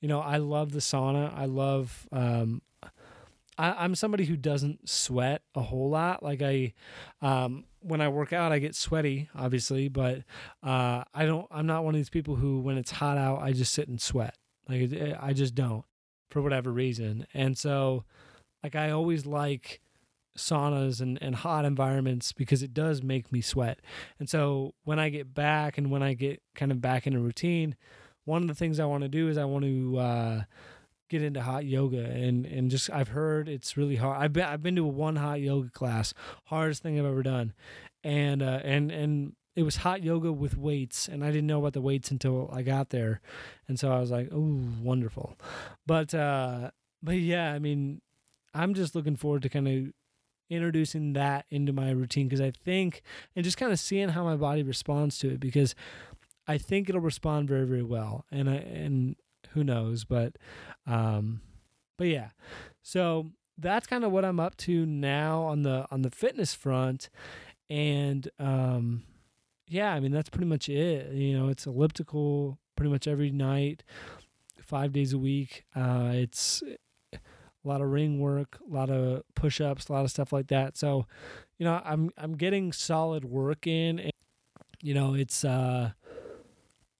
you 0.00 0.08
know, 0.08 0.20
I 0.20 0.36
love 0.38 0.72
the 0.72 0.80
sauna. 0.80 1.32
I 1.34 1.46
love, 1.46 2.06
um, 2.12 2.60
I, 3.56 3.84
am 3.84 3.94
somebody 3.94 4.24
who 4.24 4.36
doesn't 4.36 4.88
sweat 4.88 5.42
a 5.54 5.62
whole 5.62 5.90
lot. 5.90 6.22
Like 6.22 6.42
I, 6.42 6.74
um, 7.22 7.64
when 7.80 8.00
I 8.00 8.08
work 8.08 8.32
out, 8.32 8.52
I 8.52 8.58
get 8.58 8.74
sweaty, 8.74 9.28
obviously, 9.34 9.88
but 9.88 10.22
uh, 10.62 11.04
I 11.12 11.26
don't. 11.26 11.46
I'm 11.50 11.66
not 11.66 11.84
one 11.84 11.94
of 11.94 11.98
these 11.98 12.10
people 12.10 12.36
who, 12.36 12.60
when 12.60 12.78
it's 12.78 12.90
hot 12.90 13.18
out, 13.18 13.42
I 13.42 13.52
just 13.52 13.72
sit 13.72 13.88
and 13.88 14.00
sweat. 14.00 14.36
Like 14.68 14.90
I 15.20 15.32
just 15.32 15.54
don't, 15.54 15.84
for 16.30 16.40
whatever 16.42 16.72
reason. 16.72 17.26
And 17.34 17.56
so, 17.56 18.04
like 18.62 18.74
I 18.74 18.90
always 18.90 19.26
like 19.26 19.80
saunas 20.36 21.00
and, 21.00 21.18
and 21.22 21.34
hot 21.36 21.64
environments 21.64 22.32
because 22.32 22.62
it 22.62 22.74
does 22.74 23.02
make 23.02 23.30
me 23.32 23.40
sweat. 23.40 23.80
And 24.18 24.28
so 24.28 24.74
when 24.84 24.98
I 24.98 25.08
get 25.08 25.32
back 25.32 25.78
and 25.78 25.90
when 25.90 26.02
I 26.02 26.14
get 26.14 26.42
kind 26.54 26.72
of 26.72 26.80
back 26.80 27.06
in 27.06 27.14
a 27.14 27.20
routine, 27.20 27.76
one 28.24 28.42
of 28.42 28.48
the 28.48 28.54
things 28.54 28.80
I 28.80 28.86
want 28.86 29.02
to 29.02 29.08
do 29.08 29.28
is 29.28 29.38
I 29.38 29.44
want 29.44 29.64
to 29.64 29.98
uh, 29.98 30.42
get 31.08 31.22
into 31.22 31.42
hot 31.42 31.64
yoga 31.64 32.04
and 32.04 32.46
and 32.46 32.70
just 32.70 32.90
I've 32.90 33.08
heard 33.08 33.48
it's 33.48 33.76
really 33.76 33.96
hard. 33.96 34.22
I've 34.22 34.32
been 34.32 34.44
I've 34.44 34.62
been 34.62 34.76
to 34.76 34.84
a 34.84 34.88
one 34.88 35.16
hot 35.16 35.40
yoga 35.40 35.70
class, 35.70 36.14
hardest 36.44 36.82
thing 36.82 36.98
I've 36.98 37.06
ever 37.06 37.22
done, 37.22 37.52
and 38.02 38.42
uh, 38.42 38.60
and 38.64 38.90
and 38.90 39.32
it 39.56 39.62
was 39.62 39.76
hot 39.76 40.02
yoga 40.02 40.32
with 40.32 40.56
weights, 40.56 41.08
and 41.08 41.22
I 41.24 41.28
didn't 41.28 41.46
know 41.46 41.60
about 41.60 41.74
the 41.74 41.80
weights 41.80 42.10
until 42.10 42.50
I 42.52 42.62
got 42.62 42.90
there, 42.90 43.20
and 43.68 43.78
so 43.78 43.92
I 43.92 44.00
was 44.00 44.10
like, 44.10 44.28
oh, 44.32 44.60
wonderful, 44.82 45.36
but 45.86 46.14
uh, 46.14 46.70
but 47.02 47.16
yeah, 47.16 47.52
I 47.52 47.58
mean, 47.58 48.00
I'm 48.52 48.74
just 48.74 48.94
looking 48.94 49.16
forward 49.16 49.42
to 49.42 49.48
kind 49.48 49.68
of 49.68 49.92
introducing 50.50 51.14
that 51.14 51.46
into 51.50 51.72
my 51.72 51.90
routine 51.90 52.28
because 52.28 52.40
I 52.40 52.50
think 52.50 53.02
and 53.34 53.44
just 53.44 53.56
kind 53.56 53.72
of 53.72 53.80
seeing 53.80 54.10
how 54.10 54.24
my 54.24 54.36
body 54.36 54.62
responds 54.62 55.18
to 55.18 55.30
it 55.30 55.40
because 55.40 55.74
I 56.46 56.58
think 56.58 56.88
it'll 56.88 57.00
respond 57.00 57.48
very 57.48 57.66
very 57.66 57.82
well. 57.82 58.24
And 58.30 58.48
I 58.48 58.56
and 58.56 59.16
who 59.54 59.64
knows 59.64 60.04
but 60.04 60.36
um 60.86 61.40
but 61.96 62.06
yeah 62.06 62.28
so 62.82 63.30
that's 63.56 63.86
kind 63.86 64.04
of 64.04 64.10
what 64.12 64.24
I'm 64.24 64.40
up 64.40 64.56
to 64.58 64.84
now 64.84 65.42
on 65.42 65.62
the 65.62 65.86
on 65.90 66.02
the 66.02 66.10
fitness 66.10 66.54
front 66.54 67.08
and 67.70 68.28
um 68.38 69.04
yeah 69.68 69.94
I 69.94 70.00
mean 70.00 70.12
that's 70.12 70.28
pretty 70.28 70.46
much 70.46 70.68
it 70.68 71.12
you 71.12 71.38
know 71.38 71.48
it's 71.48 71.66
elliptical 71.66 72.58
pretty 72.76 72.90
much 72.90 73.06
every 73.06 73.30
night 73.30 73.84
5 74.60 74.92
days 74.92 75.12
a 75.12 75.18
week 75.18 75.64
uh 75.76 76.10
it's 76.12 76.62
a 77.64 77.68
lot 77.68 77.80
of 77.80 77.90
ring 77.90 78.20
work, 78.20 78.58
a 78.68 78.72
lot 78.74 78.90
of 78.90 79.22
push 79.34 79.60
ups, 79.60 79.88
a 79.88 79.92
lot 79.92 80.04
of 80.04 80.10
stuff 80.10 80.32
like 80.32 80.48
that. 80.48 80.76
So, 80.76 81.06
you 81.58 81.64
know, 81.64 81.80
I'm 81.84 82.10
I'm 82.18 82.36
getting 82.36 82.72
solid 82.72 83.24
work 83.24 83.66
in. 83.66 83.98
And, 83.98 84.12
you 84.82 84.94
know, 84.94 85.14
it's 85.14 85.44
uh, 85.44 85.92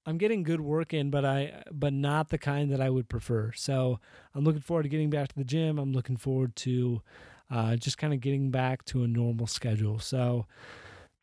I'm 0.05 0.17
getting 0.17 0.43
good 0.43 0.61
work 0.61 0.93
in, 0.93 1.09
but 1.09 1.25
I 1.25 1.63
but 1.71 1.93
not 1.93 2.29
the 2.29 2.37
kind 2.37 2.71
that 2.71 2.79
I 2.79 2.89
would 2.89 3.09
prefer. 3.09 3.51
So 3.55 3.99
I'm 4.33 4.43
looking 4.43 4.61
forward 4.61 4.83
to 4.83 4.89
getting 4.89 5.09
back 5.09 5.29
to 5.29 5.35
the 5.35 5.43
gym. 5.43 5.79
I'm 5.79 5.93
looking 5.93 6.17
forward 6.17 6.55
to 6.57 7.01
uh, 7.49 7.75
just 7.75 7.97
kind 7.97 8.13
of 8.13 8.21
getting 8.21 8.51
back 8.51 8.85
to 8.85 9.03
a 9.03 9.07
normal 9.07 9.47
schedule. 9.47 9.99
So 9.99 10.45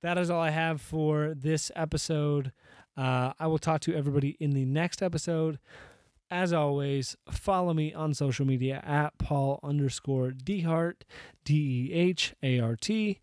that 0.02 0.18
is 0.18 0.30
all 0.30 0.40
I 0.40 0.50
have 0.50 0.80
for 0.80 1.34
this 1.36 1.70
episode. 1.76 2.52
Uh, 2.96 3.32
I 3.38 3.46
will 3.46 3.58
talk 3.58 3.80
to 3.82 3.94
everybody 3.94 4.36
in 4.40 4.50
the 4.50 4.64
next 4.64 5.02
episode. 5.02 5.58
As 6.30 6.52
always, 6.52 7.16
follow 7.30 7.74
me 7.74 7.92
on 7.92 8.14
social 8.14 8.46
media 8.46 8.82
at 8.84 9.18
Paul 9.18 9.60
underscore 9.62 10.30
Dehart, 10.30 11.02
D 11.44 11.90
E 11.90 11.92
H 11.92 12.34
A 12.42 12.58
R 12.58 12.74
T. 12.74 13.20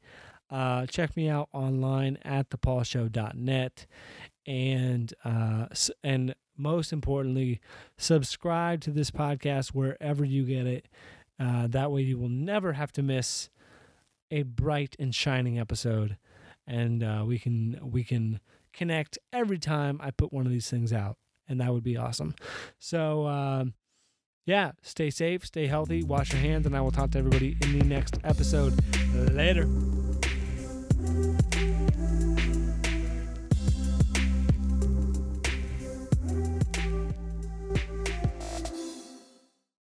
Uh, 0.50 0.86
check 0.88 1.16
me 1.16 1.30
out 1.30 1.50
online 1.54 2.18
at 2.24 2.50
thepaulshow.net. 2.50 3.86
And, 4.50 5.14
uh, 5.24 5.68
and 6.04 6.34
most 6.58 6.92
importantly, 6.92 7.62
subscribe 7.98 8.82
to 8.82 8.92
this 8.92 9.12
podcast 9.12 9.70
wherever 9.70 10.26
you 10.26 10.44
get 10.44 10.66
it. 10.66 10.88
Uh, 11.40 11.68
that 11.68 11.92
way, 11.92 12.02
you 12.02 12.18
will 12.18 12.30
never 12.30 12.74
have 12.74 12.92
to 12.94 13.04
miss 13.04 13.50
a 14.32 14.44
bright 14.44 14.96
and 15.00 15.14
shining 15.14 15.58
episode, 15.58 16.18
and 16.68 17.04
uh, 17.04 17.24
we 17.26 17.40
can 17.40 17.80
we 17.82 18.04
can 18.04 18.40
connect 18.74 19.18
every 19.32 19.58
time 19.58 20.00
I 20.04 20.12
put 20.12 20.34
one 20.34 20.46
of 20.46 20.52
these 20.52 20.70
things 20.70 20.92
out, 20.92 21.18
and 21.48 21.62
that 21.62 21.72
would 21.72 21.84
be 21.84 21.98
awesome. 21.98 22.36
So, 22.78 23.28
um, 23.28 23.74
yeah, 24.46 24.72
stay 24.82 25.10
safe, 25.10 25.46
stay 25.46 25.68
healthy, 25.68 26.04
wash 26.04 26.34
your 26.34 26.42
hands, 26.42 26.66
and 26.66 26.76
I 26.76 26.82
will 26.82 26.92
talk 26.92 27.12
to 27.12 27.20
everybody 27.20 27.58
in 27.62 27.80
the 27.80 27.86
next 27.86 28.20
episode. 28.24 28.78
Later. 29.14 29.68